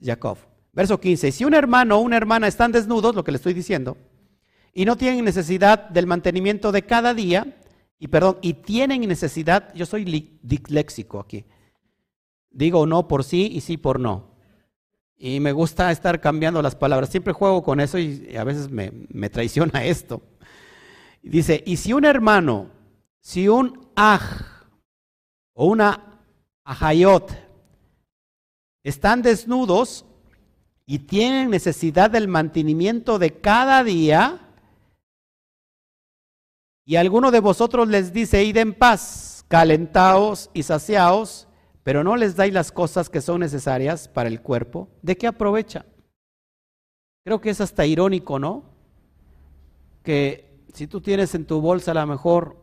[0.00, 0.38] Jacob.
[0.72, 1.32] Verso 15.
[1.32, 3.98] Si un hermano o una hermana están desnudos, lo que le estoy diciendo,
[4.72, 7.58] y no tienen necesidad del mantenimiento de cada día,
[7.98, 11.44] y perdón, y tienen necesidad, yo soy disléxico aquí,
[12.54, 14.32] digo no por sí y sí por no.
[15.16, 17.10] Y me gusta estar cambiando las palabras.
[17.10, 18.90] Siempre juego con eso y a veces me,
[19.28, 20.22] traiciona esto.
[21.22, 22.70] Dice, y si un hermano,
[23.20, 24.22] si un aj
[25.54, 26.20] o una
[26.64, 27.32] ajayot
[28.82, 30.04] están desnudos
[30.84, 34.40] y tienen necesidad del mantenimiento de cada día,
[36.84, 41.48] y alguno de vosotros les dice, id en paz, calentaos y saciaos,
[41.84, 45.84] pero no les dais las cosas que son necesarias para el cuerpo, ¿de qué aprovecha?
[47.24, 48.64] Creo que es hasta irónico, ¿no?
[50.02, 52.56] Que si tú tienes en tu bolsa a lo mejor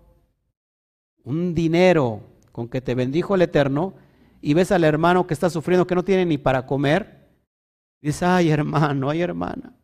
[1.24, 3.93] un dinero con que te bendijo el Eterno
[4.41, 7.30] y ves al hermano que está sufriendo que no tiene ni para comer,
[8.01, 9.76] dices, ay hermano, ay hermana,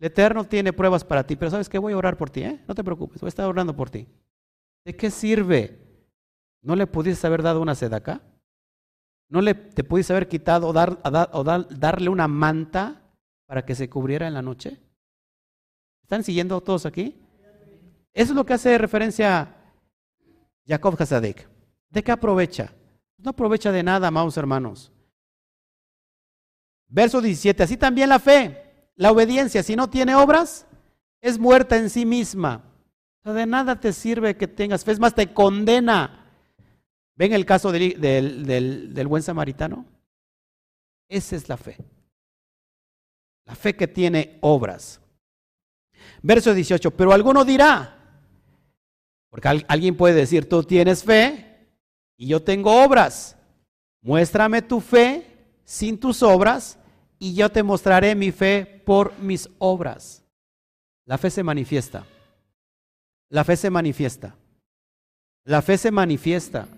[0.00, 2.64] el Eterno tiene pruebas para ti, pero sabes que voy a orar por ti, ¿eh?
[2.66, 4.08] No te preocupes, voy a estar orando por ti.
[4.84, 5.78] ¿De qué sirve?
[6.62, 8.20] ¿No le pudiste haber dado una sed acá?
[9.28, 10.98] ¿No le te pudiste haber quitado dar,
[11.32, 13.02] o darle una manta
[13.46, 14.80] para que se cubriera en la noche?
[16.02, 17.20] ¿Están siguiendo todos aquí?
[18.12, 19.54] Eso es lo que hace referencia
[20.66, 21.48] Jacob Hasadek.
[21.90, 22.72] ¿De qué aprovecha?
[23.18, 24.92] No aprovecha de nada, amados hermanos.
[26.88, 27.62] Verso 17.
[27.62, 30.66] Así también la fe, la obediencia, si no tiene obras,
[31.20, 32.62] es muerta en sí misma.
[33.24, 36.25] de nada te sirve que tengas fe, es más, te condena.
[37.16, 39.86] ¿Ven el caso del, del, buen samaritano?
[41.08, 41.78] Esa es la fe.
[43.46, 45.00] La fe que tiene obras.
[46.22, 47.96] Verso 18, pero alguno dirá,
[49.30, 51.68] porque alguien puede decir, tú tienes fe
[52.18, 53.36] y yo tengo obras.
[54.02, 55.26] Muéstrame tu fe
[55.64, 56.78] sin tus obras
[57.18, 60.22] y yo te mostraré mi fe por mis obras.
[61.06, 62.04] La fe se manifiesta.
[63.30, 64.36] La fe se manifiesta.
[65.44, 66.68] La fe se manifiesta.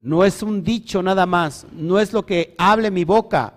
[0.00, 3.54] No es un dicho nada más, no es lo que hable mi boca.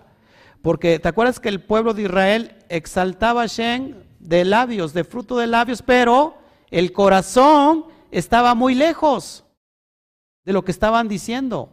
[0.61, 5.37] Porque te acuerdas que el pueblo de Israel exaltaba a Shem de labios, de fruto
[5.37, 6.37] de labios, pero
[6.69, 9.43] el corazón estaba muy lejos
[10.45, 11.69] de lo que estaban diciendo.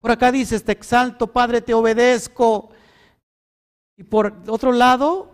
[0.00, 2.70] Por acá dices, te exalto, Padre, te obedezco.
[3.96, 5.32] Y por otro lado,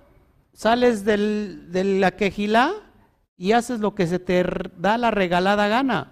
[0.53, 2.73] sales de la quejilá
[3.37, 4.45] y haces lo que se te
[4.77, 6.12] da la regalada gana.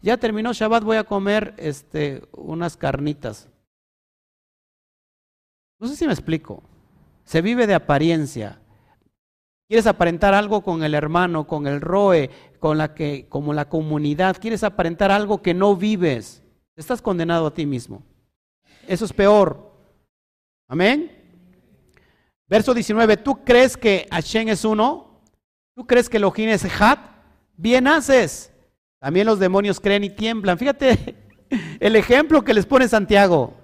[0.00, 3.48] Ya terminó Shabbat, voy a comer este, unas carnitas.
[5.80, 6.62] No sé si me explico.
[7.24, 8.60] Se vive de apariencia.
[9.68, 14.36] Quieres aparentar algo con el hermano, con el roe, con la que, como la comunidad.
[14.40, 16.42] Quieres aparentar algo que no vives.
[16.74, 18.02] Estás condenado a ti mismo.
[18.86, 19.72] Eso es peor.
[20.68, 21.12] Amén.
[22.46, 23.18] Verso 19.
[23.18, 25.20] ¿Tú crees que Hashem es uno?
[25.74, 26.98] ¿Tú crees que Elohim es Hat?
[27.56, 28.52] Bien haces.
[28.98, 30.58] También los demonios creen y tiemblan.
[30.58, 31.16] Fíjate
[31.80, 33.54] el ejemplo que les pone Santiago.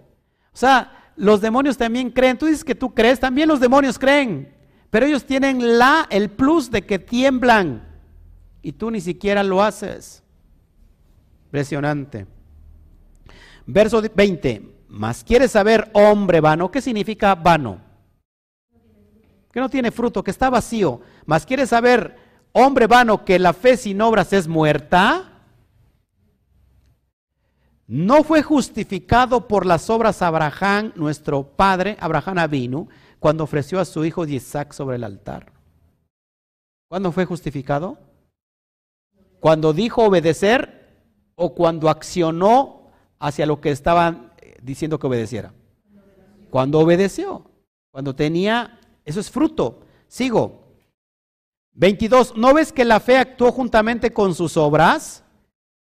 [0.53, 2.39] O sea, los demonios también creen.
[2.39, 4.55] Tú dices que tú crees, también los demonios creen.
[4.91, 7.89] Pero ellos tienen la, el plus de que tiemblan.
[8.63, 10.23] Y tú ni siquiera lo haces.
[11.47, 12.27] Impresionante.
[13.67, 14.75] Verso 20.
[14.89, 17.81] Más quieres saber, hombre vano, ¿qué significa vano?
[19.51, 21.01] Que no tiene fruto, que está vacío.
[21.27, 22.17] Más quieres saber,
[22.55, 25.33] hombre vano, que la fe sin obras es muerta,
[27.87, 32.89] no fue justificado por las obras Abraham, nuestro padre, Abraham Avinu,
[33.19, 35.53] cuando ofreció a su hijo Isaac sobre el altar.
[36.89, 37.99] ¿Cuándo fue justificado?
[39.41, 41.03] Cuando dijo obedecer
[41.35, 45.53] o cuando accionó hacia lo que estaban eh, diciendo que obedeciera.
[46.51, 47.51] Cuando obedeció,
[47.91, 49.81] cuando tenía, eso es fruto.
[50.09, 50.64] Sigo,
[51.75, 52.37] 22.
[52.37, 55.25] ¿No ves que la fe actuó juntamente con sus obras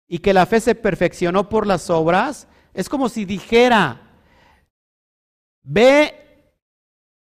[0.08, 2.48] y que la fe se perfeccionó por las obras?
[2.74, 4.02] Es como si dijera,
[5.64, 6.54] ve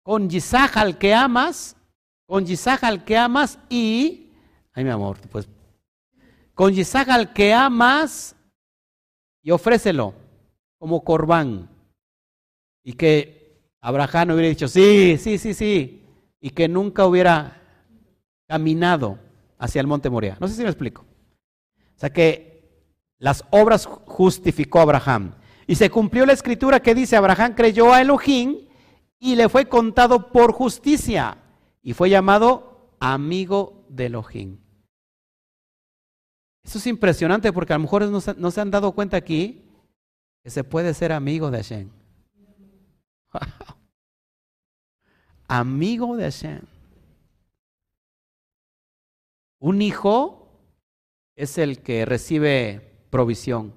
[0.04, 1.76] con Yisaj al que amas,
[2.26, 4.32] con Yisaj al que amas y,
[4.74, 5.48] ay mi amor, pues,
[6.56, 8.36] con Isaac al que amas
[9.44, 10.16] y ofrécelo
[10.80, 11.70] como corbán.
[12.84, 16.04] Y que Abraham hubiera dicho, sí, sí, sí, sí,
[16.40, 17.62] y que nunca hubiera
[18.48, 19.20] caminado
[19.58, 20.38] hacia el monte Moria.
[20.40, 21.02] No sé si me explico.
[21.96, 22.56] O sea que
[23.20, 25.36] las obras justificó Abraham.
[25.68, 28.68] Y se cumplió la escritura que dice, Abraham creyó a Elohim
[29.20, 31.38] y le fue contado por justicia
[31.82, 34.60] y fue llamado amigo de Elohim.
[36.64, 39.64] Eso es impresionante porque a lo mejor no se, han dado cuenta aquí
[40.44, 41.90] que se puede ser amigo de Hashem.
[45.48, 46.62] amigo de Hashem.
[49.66, 50.48] Un hijo
[51.36, 53.74] es el que recibe provisión,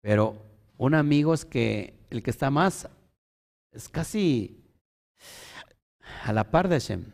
[0.00, 0.38] pero
[0.78, 2.88] un amigo es que el que está más,
[3.72, 4.64] es casi
[6.24, 7.04] a la par de Hashem,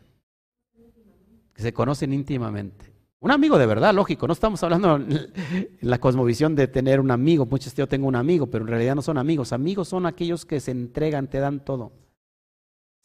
[1.53, 2.93] que se conocen íntimamente.
[3.19, 5.33] Un amigo de verdad, lógico, no estamos hablando en
[5.81, 9.01] la cosmovisión de tener un amigo, muchos yo tengo un amigo, pero en realidad no
[9.01, 11.91] son amigos, amigos son aquellos que se entregan, te dan todo.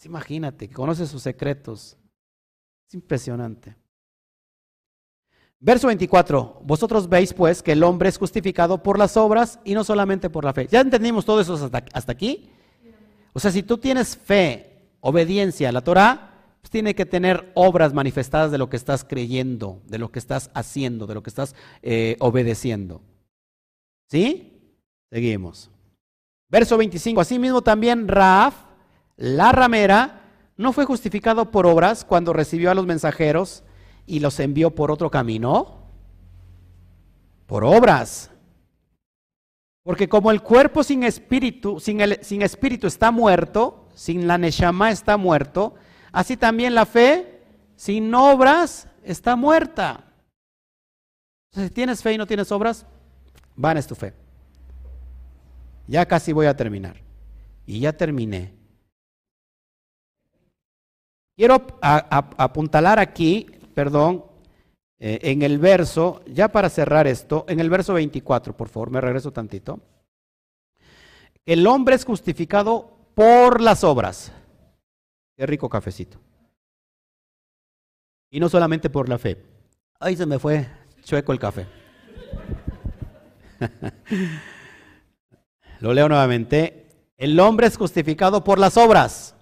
[0.05, 1.96] Imagínate, que conoces sus secretos.
[2.86, 3.74] Es impresionante.
[5.61, 9.82] Verso 24, vosotros veis pues que el hombre es justificado por las obras y no
[9.82, 10.68] solamente por la fe.
[10.70, 11.54] ¿Ya entendimos todo eso
[11.92, 12.48] hasta, aquí?
[13.32, 16.30] O sea, si tú tienes fe, obediencia a la Torah,
[16.61, 20.50] pues tiene que tener obras manifestadas de lo que estás creyendo, de lo que estás
[20.54, 23.02] haciendo, de lo que estás eh, obedeciendo.
[24.09, 24.76] ¿Sí?
[25.11, 25.70] Seguimos.
[26.48, 28.54] Verso 25, asimismo también Raaf,
[29.16, 30.22] la ramera,
[30.56, 33.64] no fue justificado por obras cuando recibió a los mensajeros
[34.09, 35.84] y los envió por otro camino?
[37.46, 38.30] Por obras.
[39.84, 44.90] Porque como el cuerpo sin espíritu, sin, el, sin espíritu está muerto, sin la neshama
[44.90, 45.74] está muerto,
[46.11, 47.42] así también la fe
[47.76, 50.04] sin obras está muerta.
[51.52, 52.86] si tienes fe y no tienes obras,
[53.54, 54.14] van es tu fe.
[55.86, 56.96] Ya casi voy a terminar.
[57.66, 58.52] Y ya terminé.
[61.36, 63.46] Quiero apuntalar aquí
[63.79, 64.24] perdón,
[64.99, 69.01] eh, en el verso, ya para cerrar esto, en el verso 24, por favor, me
[69.01, 69.79] regreso tantito.
[71.47, 74.33] El hombre es justificado por las obras.
[75.37, 76.18] Qué rico cafecito.
[78.33, 79.41] Y no solamente por la fe.
[80.01, 80.66] Ahí se me fue
[81.05, 81.68] chueco el café.
[85.79, 86.89] Lo leo nuevamente.
[87.16, 89.37] El hombre es justificado por las obras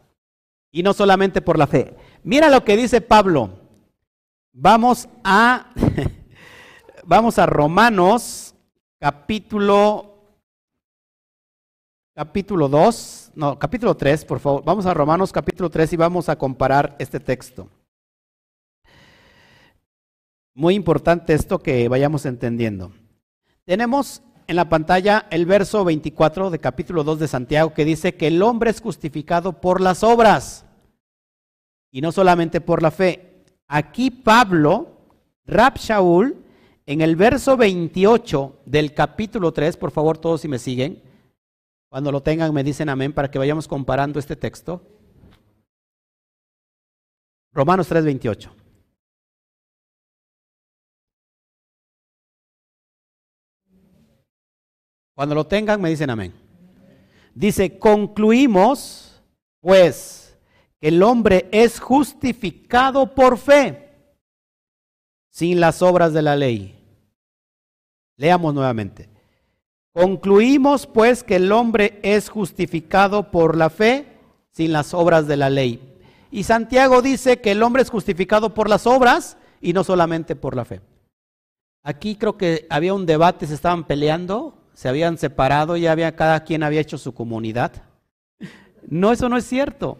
[0.70, 1.96] y no solamente por la fe.
[2.22, 3.64] Mira lo que dice Pablo
[4.58, 5.66] Vamos a,
[7.04, 8.54] vamos a Romanos
[8.98, 10.14] capítulo,
[12.14, 14.64] capítulo 2, no, capítulo 3, por favor.
[14.64, 17.68] Vamos a Romanos capítulo 3 y vamos a comparar este texto.
[20.54, 22.92] Muy importante esto que vayamos entendiendo.
[23.66, 28.28] Tenemos en la pantalla el verso 24 de capítulo 2 de Santiago que dice que
[28.28, 30.64] el hombre es justificado por las obras
[31.90, 33.35] y no solamente por la fe.
[33.68, 35.00] Aquí Pablo,
[35.44, 36.44] Rab Shaul,
[36.86, 41.02] en el verso 28 del capítulo 3, por favor todos si me siguen,
[41.88, 44.82] cuando lo tengan me dicen amén para que vayamos comparando este texto.
[47.52, 48.54] Romanos 3, 28.
[55.14, 56.34] Cuando lo tengan me dicen amén.
[57.34, 59.22] Dice, concluimos
[59.60, 60.25] pues
[60.80, 63.90] el hombre es justificado por fe,
[65.30, 66.78] sin las obras de la ley.
[68.16, 69.08] Leamos nuevamente.
[69.92, 74.06] Concluimos pues que el hombre es justificado por la fe,
[74.50, 75.96] sin las obras de la ley.
[76.30, 80.54] Y Santiago dice que el hombre es justificado por las obras y no solamente por
[80.54, 80.80] la fe.
[81.82, 86.44] Aquí creo que había un debate, se estaban peleando, se habían separado, ya había cada
[86.44, 87.72] quien había hecho su comunidad.
[88.86, 89.98] No, eso no es cierto.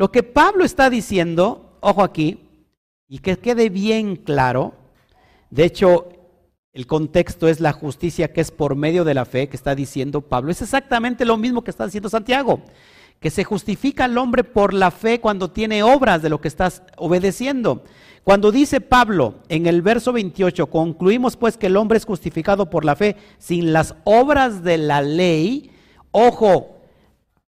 [0.00, 2.38] Lo que Pablo está diciendo, ojo aquí,
[3.06, 4.72] y que quede bien claro,
[5.50, 6.08] de hecho,
[6.72, 10.22] el contexto es la justicia que es por medio de la fe que está diciendo
[10.22, 10.52] Pablo.
[10.52, 12.62] Es exactamente lo mismo que está diciendo Santiago,
[13.20, 16.82] que se justifica al hombre por la fe cuando tiene obras de lo que estás
[16.96, 17.84] obedeciendo.
[18.24, 22.86] Cuando dice Pablo en el verso 28, concluimos pues que el hombre es justificado por
[22.86, 25.70] la fe sin las obras de la ley,
[26.10, 26.79] ojo,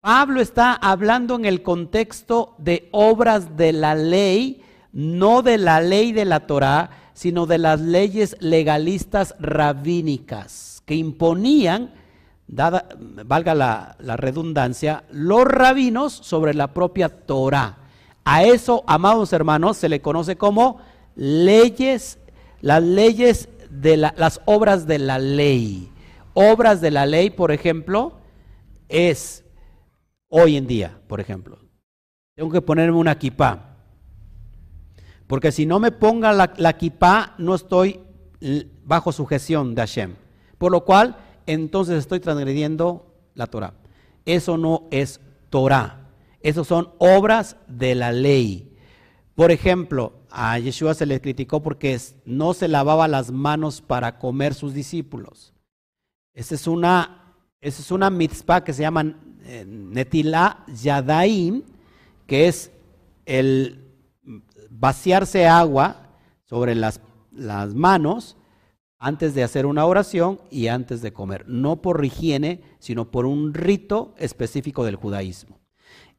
[0.02, 6.12] Pablo está hablando en el contexto de obras de la ley, no de la ley
[6.12, 11.94] de la Torá, sino de las leyes legalistas rabínicas que imponían,
[12.48, 17.78] valga la, la redundancia, los rabinos sobre la propia Torá.
[18.26, 20.80] A eso, amados hermanos, se le conoce como
[21.16, 22.18] leyes
[22.62, 25.92] las leyes de las obras de la ley.
[26.34, 28.14] Obras de la ley, por ejemplo,
[28.90, 29.44] es
[30.32, 31.60] hoy en día, por ejemplo.
[32.36, 33.78] Tengo que ponerme una kipá.
[35.28, 38.00] Porque si no me ponga la, la kipá, no estoy
[38.84, 40.16] bajo sujeción de Hashem.
[40.58, 43.74] Por lo cual, entonces estoy transgrediendo la Torah.
[44.26, 46.10] Eso no es Torah.
[46.42, 48.78] Eso son obras de la ley.
[49.36, 54.54] Por ejemplo, a Yeshua se le criticó porque no se lavaba las manos para comer
[54.54, 55.54] sus discípulos.
[56.34, 59.16] Esa es una, esa es una mitzvah que se llama
[59.66, 61.64] Netilá Yadaim,
[62.28, 62.72] que es
[63.26, 63.86] el
[64.70, 66.10] vaciarse agua
[66.44, 67.02] sobre las,
[67.32, 68.38] las manos
[68.98, 71.48] antes de hacer una oración y antes de comer.
[71.48, 75.60] No por higiene, sino por un rito específico del judaísmo.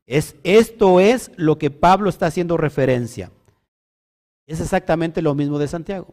[0.04, 3.30] Es, esto es lo que Pablo está haciendo referencia.
[4.46, 6.12] Es exactamente lo mismo de Santiago.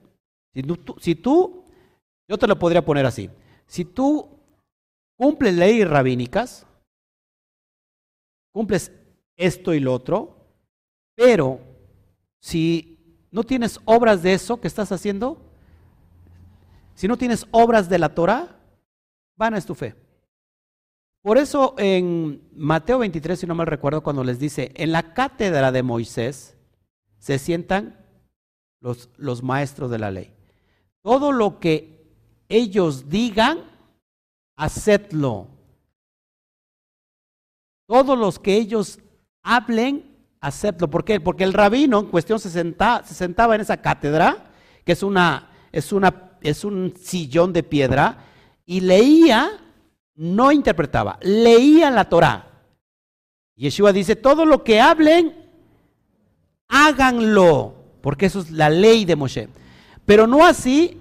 [0.54, 1.66] Si tú, si tú,
[2.28, 3.30] yo te lo podría poner así,
[3.66, 4.30] si tú
[5.18, 6.68] cumples leyes rabínicas,
[8.51, 8.91] cumples
[9.35, 10.35] esto y lo otro,
[11.15, 11.59] pero
[12.39, 15.38] si no tienes obras de eso que estás haciendo,
[16.95, 18.59] si no tienes obras de la Torah,
[19.38, 19.95] vana es tu fe.
[21.21, 25.71] Por eso en Mateo 23, si no mal recuerdo, cuando les dice, en la cátedra
[25.71, 26.57] de Moisés
[27.17, 28.05] se sientan
[28.80, 30.34] los, los maestros de la ley.
[31.01, 31.99] Todo lo que
[32.47, 33.59] ellos digan,
[34.55, 35.47] hacedlo.
[37.90, 38.99] Todos los que ellos
[39.41, 40.91] hablen, hacedlo.
[40.91, 41.20] ¿Por qué?
[41.20, 44.52] Porque el rabino en cuestión se, senta, se sentaba en esa cátedra,
[44.86, 48.26] que es, una, es, una, es un sillón de piedra,
[48.64, 49.60] y leía,
[50.14, 52.45] no interpretaba, leía la Torah.
[53.56, 55.49] Yeshua dice, todo lo que hablen,
[56.68, 59.49] háganlo porque eso es la ley de Moshe.
[60.06, 60.99] Pero no así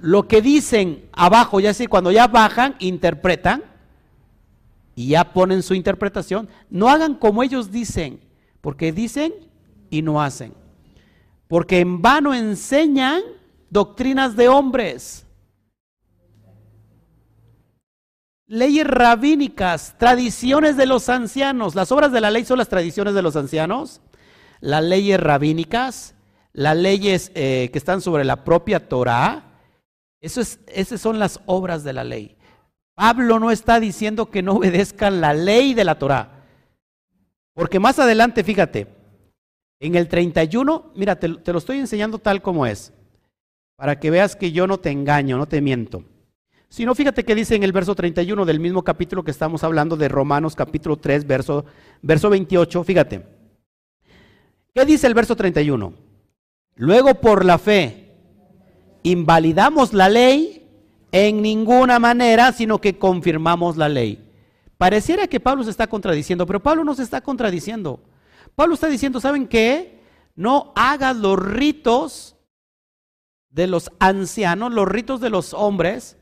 [0.00, 3.64] lo que dicen abajo, ya así cuando ya bajan, interpretan
[4.98, 8.20] y ya ponen su interpretación, no hagan como ellos dicen,
[8.60, 9.32] porque dicen
[9.90, 10.54] y no hacen.
[11.46, 13.22] Porque en vano enseñan
[13.70, 15.24] doctrinas de hombres.
[18.46, 21.76] Leyes rabínicas, tradiciones de los ancianos.
[21.76, 24.00] Las obras de la ley son las tradiciones de los ancianos
[24.60, 26.14] las leyes rabínicas,
[26.52, 29.44] las leyes eh, que están sobre la propia Torah,
[30.20, 32.37] eso es, esas son las obras de la ley.
[32.98, 36.42] Pablo no está diciendo que no obedezcan la ley de la Torah.
[37.54, 38.88] Porque más adelante, fíjate,
[39.78, 42.92] en el 31, mira, te, te lo estoy enseñando tal como es,
[43.76, 46.02] para que veas que yo no te engaño, no te miento.
[46.68, 49.96] Si no, fíjate que dice en el verso 31 del mismo capítulo que estamos hablando
[49.96, 51.66] de Romanos capítulo 3, verso,
[52.02, 53.24] verso 28, fíjate.
[54.74, 55.92] ¿Qué dice el verso 31?
[56.74, 58.16] Luego por la fe
[59.04, 60.57] invalidamos la ley
[61.12, 64.24] en ninguna manera, sino que confirmamos la ley.
[64.76, 68.00] Pareciera que Pablo se está contradiciendo, pero Pablo no se está contradiciendo.
[68.54, 70.00] Pablo está diciendo, ¿saben qué?
[70.36, 72.36] No hagas los ritos
[73.50, 76.16] de los ancianos, los ritos de los hombres,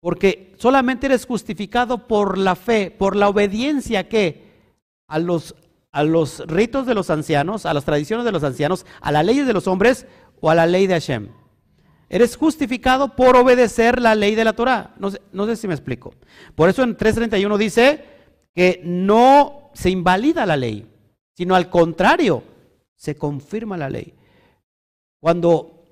[0.00, 4.50] porque solamente eres justificado por la fe, por la obediencia que
[5.06, 5.54] a los
[5.92, 9.46] a los ritos de los ancianos, a las tradiciones de los ancianos, a las leyes
[9.46, 10.06] de los hombres
[10.40, 11.28] o a la ley de Hashem.
[12.12, 14.96] Eres justificado por obedecer la ley de la Torah.
[14.98, 16.12] No sé, si me explico.
[16.56, 18.04] Por eso en 3.31 dice
[18.52, 20.90] que no se invalida la ley,
[21.36, 22.42] sino al contrario,
[22.96, 24.12] se confirma la ley.
[25.20, 25.84] Cuando,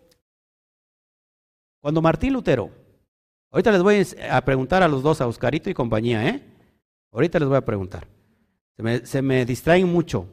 [1.81, 2.71] cuando Martín Lutero,
[3.53, 6.43] ahorita les voy a preguntar a los dos, a Oscarito y compañía, ¿eh?
[7.13, 8.09] Ahorita les voy a preguntar.
[9.05, 10.27] Se me, distraen mucho.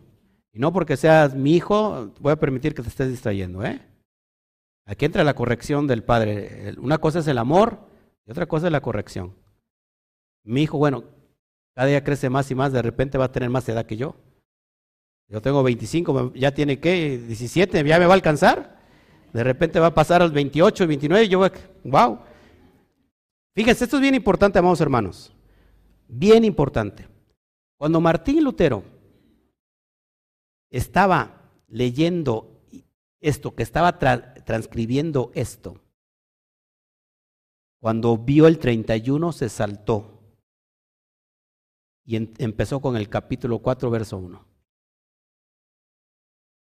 [0.52, 3.64] Y no porque seas mi hijo, voy a permitir que te estés distrayendo.
[3.64, 3.82] ¿eh?
[4.86, 6.76] Aquí entra la corrección del padre.
[6.78, 7.80] Una cosa es el amor
[8.26, 9.36] y otra cosa es la corrección.
[10.44, 11.04] Mi hijo, bueno,
[11.74, 14.16] cada día crece más y más, de repente va a tener más edad que yo.
[15.28, 18.80] Yo tengo 25, ya tiene qué, 17, ya me va a alcanzar.
[19.34, 21.50] De repente va a pasar al 28, 29, yo voy
[21.84, 22.20] wow.
[23.56, 25.34] Fíjense, esto es bien importante, amados hermanos.
[26.08, 27.08] Bien importante.
[27.78, 28.84] Cuando Martín Lutero
[30.70, 32.62] estaba leyendo
[33.20, 33.98] esto, que estaba
[34.46, 35.82] transcribiendo esto,
[37.82, 40.16] cuando vio el 31 se saltó
[42.04, 44.46] y empezó con el capítulo 4, verso 1.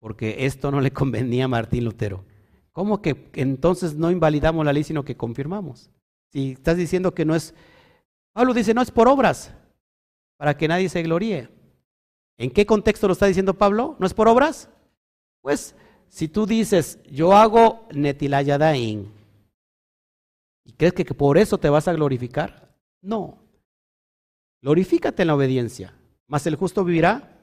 [0.00, 2.24] Porque esto no le convenía a Martín Lutero.
[2.72, 5.90] ¿Cómo que entonces no invalidamos la ley, sino que confirmamos?
[6.32, 7.54] Si estás diciendo que no es...
[8.34, 9.54] Pablo dice, no es por obras,
[10.36, 11.48] para que nadie se gloríe.
[12.36, 13.96] ¿En qué contexto lo está diciendo Pablo?
[13.98, 14.68] ¿No es por obras?
[15.40, 15.74] Pues
[16.08, 19.12] si tú dices, yo hago netilayadain,
[20.64, 22.74] ¿y crees que por eso te vas a glorificar?
[23.02, 23.38] No.
[24.62, 25.94] Glorifícate en la obediencia,
[26.26, 27.38] mas el justo vivirá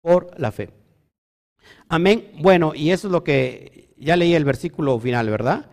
[0.00, 0.70] por la fe.
[1.88, 2.32] Amén.
[2.40, 5.70] Bueno, y eso es lo que ya leí el versículo final, ¿verdad?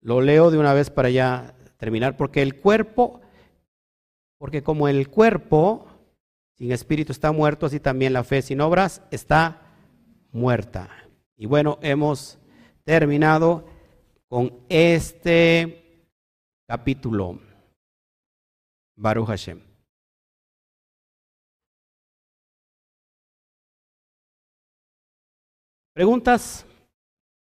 [0.00, 3.20] Lo leo de una vez para ya terminar, porque el cuerpo,
[4.38, 5.86] porque como el cuerpo
[6.56, 9.62] sin espíritu está muerto, así también la fe sin obras está
[10.32, 10.88] muerta.
[11.42, 12.38] Y bueno, hemos
[12.84, 13.68] terminado
[14.28, 16.06] con este
[16.68, 17.40] capítulo.
[18.96, 19.60] Baruch Hashem.
[25.92, 26.64] ¿Preguntas?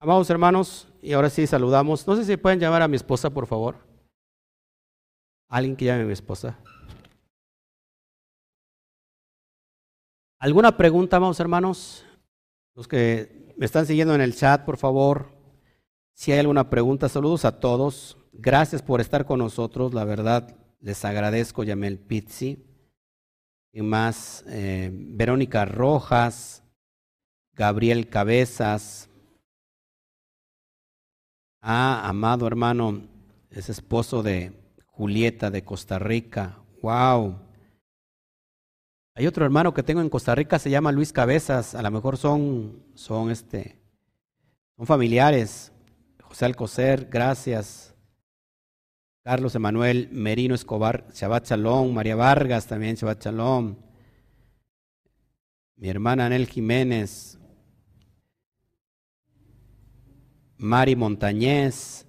[0.00, 2.06] Amados hermanos, y ahora sí saludamos.
[2.06, 3.84] No sé si pueden llamar a mi esposa, por favor.
[5.50, 6.56] Alguien que llame a mi esposa.
[10.38, 12.04] ¿Alguna pregunta, amados hermanos?
[12.78, 15.32] Los que me están siguiendo en el chat, por favor.
[16.14, 18.16] Si hay alguna pregunta, saludos a todos.
[18.32, 19.92] Gracias por estar con nosotros.
[19.94, 22.64] La verdad, les agradezco, Yamel Pizzi.
[23.72, 26.62] Y más, eh, Verónica Rojas,
[27.52, 29.10] Gabriel Cabezas,
[31.60, 33.09] Ah, amado hermano,
[33.50, 34.52] es esposo de
[34.86, 36.60] Julieta de Costa Rica.
[36.80, 37.47] Wow.
[39.19, 41.74] Hay otro hermano que tengo en Costa Rica, se llama Luis Cabezas.
[41.74, 43.77] A lo mejor son, son este,
[44.77, 45.73] son familiares.
[46.23, 47.97] José Alcocer, gracias.
[49.24, 51.93] Carlos Emanuel Merino Escobar, Shabbat Shalom.
[51.93, 53.74] María Vargas también, Shabbat Shalom.
[55.74, 57.40] Mi hermana Anel Jiménez,
[60.59, 62.07] Mari Montañez,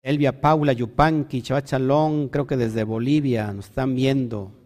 [0.00, 4.61] Elvia Paula Yupanqui, Chavachalón, creo que desde Bolivia nos están viendo.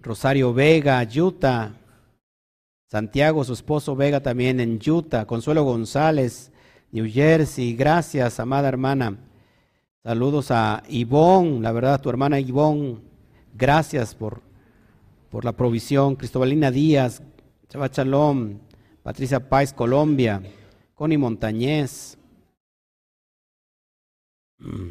[0.00, 1.72] Rosario Vega, Utah.
[2.86, 5.26] Santiago, su esposo Vega también en Utah.
[5.26, 6.50] Consuelo González,
[6.90, 7.74] New Jersey.
[7.74, 9.16] Gracias, amada hermana.
[10.02, 12.98] Saludos a Ivonne, la verdad, tu hermana Ivonne.
[13.54, 14.40] Gracias por,
[15.30, 16.16] por la provisión.
[16.16, 17.22] Cristobalina Díaz,
[17.68, 18.70] Chavachalón.
[19.02, 20.42] Patricia Páez, Colombia,
[20.94, 22.18] Connie Montañez.
[24.58, 24.90] Mm.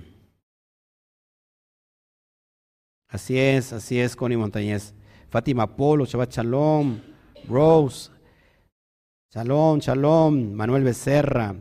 [3.08, 4.94] Así es, así es, Connie Montañez.
[5.30, 7.00] Fátima Polo, Shabbat Shalom,
[7.48, 8.10] Rose,
[9.32, 11.56] Shalom, Shalom, Manuel Becerra.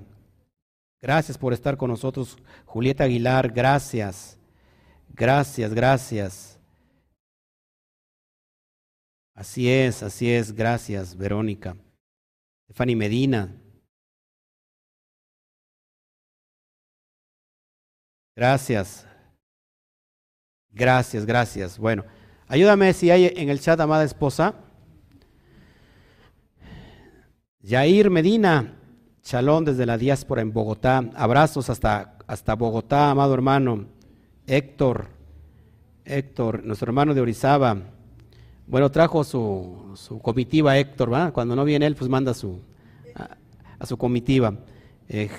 [1.01, 2.39] Gracias por estar con nosotros.
[2.65, 4.39] Julieta Aguilar, gracias.
[5.11, 6.59] Gracias, gracias.
[9.35, 11.77] Así es, así es, gracias, Verónica.
[12.71, 13.55] Fanny Medina.
[18.35, 19.07] Gracias.
[20.71, 21.79] Gracias, gracias.
[21.79, 22.05] Bueno,
[22.49, 24.55] ayúdame si hay en el chat, amada esposa.
[27.63, 28.75] Yair Medina,
[29.23, 31.11] chalón desde la diáspora en Bogotá.
[31.15, 33.87] Abrazos hasta, hasta Bogotá, amado hermano.
[34.47, 35.09] Héctor,
[36.05, 37.77] Héctor, nuestro hermano de Orizaba.
[38.67, 41.33] Bueno, trajo su, su comitiva Héctor, ¿verdad?
[41.33, 42.61] Cuando no viene él, pues manda su,
[43.15, 44.55] a, su comitiva.
[45.09, 45.31] Eh,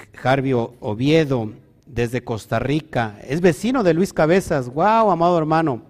[0.79, 1.53] Oviedo,
[1.85, 4.69] desde Costa Rica, es vecino de Luis Cabezas.
[4.69, 5.83] ¡Wow, amado hermano!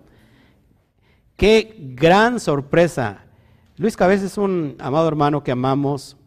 [1.39, 3.23] ¡Qué gran sorpresa!
[3.77, 6.17] Luis Cabezas es un amado hermano que amamos.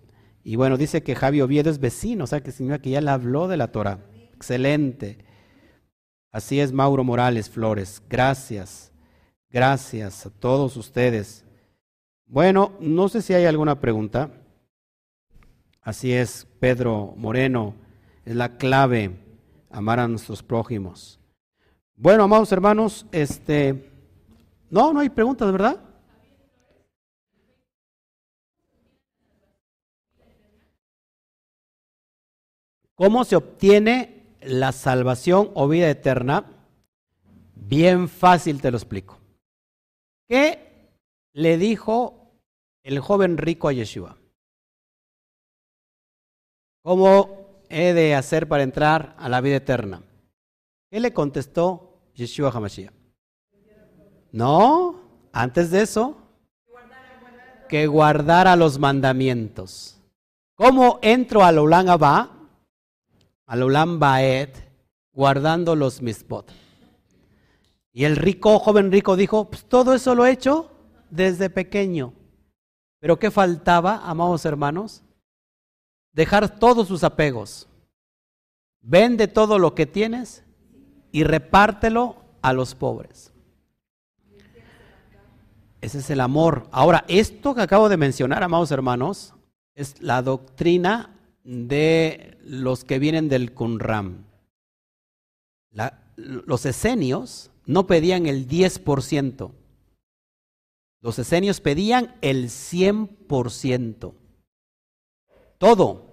[0.43, 3.11] Y bueno, dice que Javi Oviedo es vecino, o sea que significa que ya le
[3.11, 3.99] habló de la Torah.
[4.35, 5.19] Excelente.
[6.31, 8.03] Así es, Mauro Morales Flores.
[8.09, 8.91] Gracias.
[9.51, 11.45] Gracias a todos ustedes.
[12.25, 14.31] Bueno, no sé si hay alguna pregunta.
[15.83, 17.75] Así es, Pedro Moreno,
[18.25, 19.11] es la clave,
[19.71, 21.21] amar a nuestros prójimos.
[21.97, 23.92] Bueno, amados hermanos, este,
[24.73, 25.79] no, no hay preguntas, ¿verdad?
[32.95, 36.47] ¿Cómo se obtiene la salvación o vida eterna?
[37.55, 39.19] Bien fácil te lo explico.
[40.27, 40.89] ¿Qué
[41.35, 42.33] le dijo
[42.83, 44.17] el joven rico a Yeshua?
[46.83, 50.03] ¿Cómo he de hacer para entrar a la vida eterna?
[50.91, 53.02] ¿Qué le contestó Yeshua Hamashiach?
[54.33, 55.01] No,
[55.33, 56.17] antes de eso,
[57.69, 59.99] que guardara los mandamientos.
[60.55, 62.31] ¿Cómo entro al Olam Abba,
[63.47, 64.51] al Olam Baed,
[65.13, 66.51] guardando los mispot?
[67.93, 70.71] Y el rico, joven rico, dijo, pues todo eso lo he hecho
[71.11, 72.15] desde pequeño.
[73.01, 75.03] Pero ¿qué faltaba, amados hermanos?
[76.13, 77.69] Dejar todos sus apegos.
[78.81, 80.45] Vende todo lo que tienes
[81.11, 83.32] y repártelo a los pobres.
[85.83, 86.69] Ese es el amor.
[86.71, 89.35] Ahora, esto que acabo de mencionar, amados hermanos,
[89.75, 94.25] es la doctrina de los que vienen del Qumran.
[96.15, 99.51] los esenios no pedían el 10%.
[101.01, 104.15] Los esenios pedían el 100%.
[105.59, 106.13] Todo.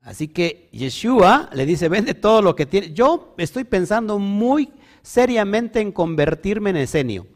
[0.00, 2.92] Así que Yeshua le dice, vende todo lo que tiene.
[2.92, 4.72] Yo estoy pensando muy
[5.02, 7.33] seriamente en convertirme en esenio.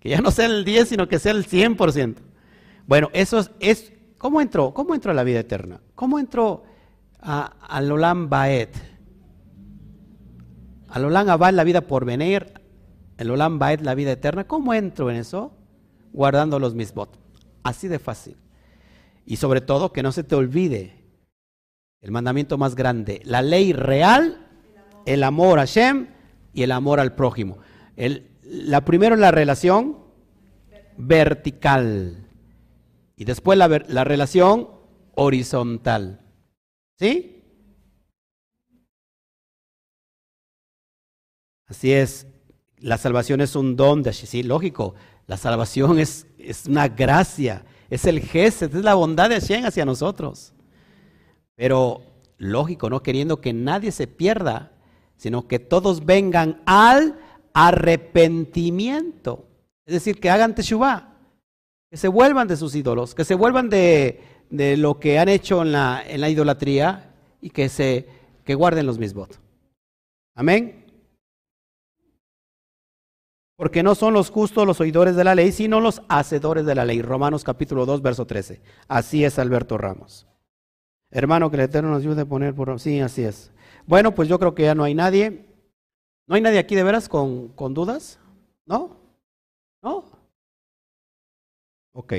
[0.00, 2.16] Que ya no sea el 10, sino que sea el 100%.
[2.86, 4.74] Bueno, eso es, ¿cómo entró?
[4.74, 5.80] ¿Cómo entró a la vida eterna?
[5.94, 6.64] ¿Cómo entró
[7.20, 8.74] a, al Olam Baet?
[10.88, 12.52] Al Olam Abad la vida por venir,
[13.18, 14.44] el Olam Baet la vida eterna.
[14.44, 15.52] ¿Cómo entro en eso?
[16.12, 17.16] Guardando los misbot.
[17.62, 18.36] Así de fácil.
[19.26, 21.04] Y sobre todo que no se te olvide
[22.00, 24.48] el mandamiento más grande, la ley real,
[25.04, 26.08] el amor a Hashem
[26.54, 27.58] y el amor al prójimo.
[27.96, 29.98] El, la primero la relación
[30.96, 32.26] vertical
[33.16, 34.68] y después la, la relación
[35.14, 36.20] horizontal.
[36.98, 37.42] ¿Sí?
[41.66, 42.26] Así es.
[42.78, 44.94] La salvación es un don de sí, lógico.
[45.26, 49.84] La salvación es, es una gracia, es el gesed, es la bondad de Hashem hacia
[49.84, 50.52] nosotros.
[51.54, 52.02] Pero
[52.38, 54.72] lógico, no queriendo que nadie se pierda,
[55.16, 57.16] sino que todos vengan al
[57.52, 59.46] arrepentimiento.
[59.86, 61.10] Es decir, que hagan teshuvah
[61.90, 64.20] que se vuelvan de sus ídolos, que se vuelvan de,
[64.50, 68.06] lo que han hecho en la, en la idolatría y que, se,
[68.44, 69.28] que guarden los mismos.
[70.36, 70.84] Amén.
[73.56, 76.84] Porque no son los justos los oidores de la ley, sino los hacedores de la
[76.84, 77.02] ley.
[77.02, 78.62] Romanos capítulo 2, verso 13.
[78.86, 80.26] Así es Alberto Ramos.
[81.10, 82.78] Hermano, que el Eterno nos ayude a poner por...
[82.78, 83.50] Sí, así es.
[83.84, 85.49] Bueno, pues yo creo que ya no hay nadie.
[86.30, 88.20] ¿No hay nadie aquí de veras con, con dudas?
[88.64, 88.96] ¿No?
[89.82, 90.04] ¿No?
[91.92, 92.14] Ok.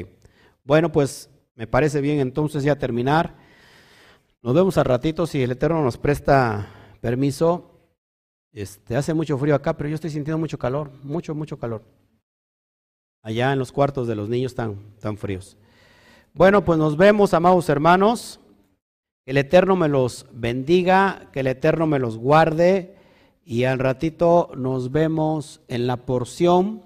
[0.66, 3.34] Bueno, pues me parece bien entonces ya terminar.
[4.42, 6.68] Nos vemos al ratito si el Eterno nos presta
[7.00, 7.72] permiso.
[8.52, 11.82] Este, hace mucho frío acá, pero yo estoy sintiendo mucho calor, mucho, mucho calor.
[13.22, 15.56] Allá en los cuartos de los niños tan, tan fríos.
[16.34, 18.42] Bueno, pues nos vemos, amados hermanos.
[19.24, 22.98] Que el Eterno me los bendiga, que el Eterno me los guarde.
[23.44, 26.84] Y al ratito nos vemos en la porción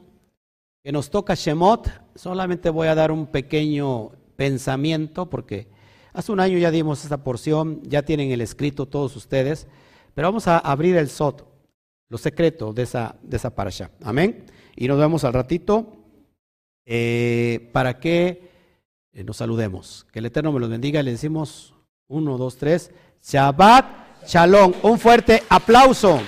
[0.83, 5.67] que nos toca Shemot, solamente voy a dar un pequeño pensamiento porque
[6.13, 9.67] hace un año ya dimos esta porción, ya tienen el escrito todos ustedes,
[10.13, 11.45] pero vamos a abrir el Sot,
[12.07, 13.89] los secretos de esa, de esa parasha.
[14.03, 14.45] Amén.
[14.75, 15.87] Y nos vemos al ratito
[16.85, 18.49] eh, para que
[19.11, 20.05] eh, nos saludemos.
[20.11, 21.01] Que el Eterno me los bendiga.
[21.01, 21.73] Le decimos
[22.07, 22.91] uno, dos, tres.
[23.23, 24.73] Shabbat Shalom.
[24.83, 26.21] Un fuerte aplauso.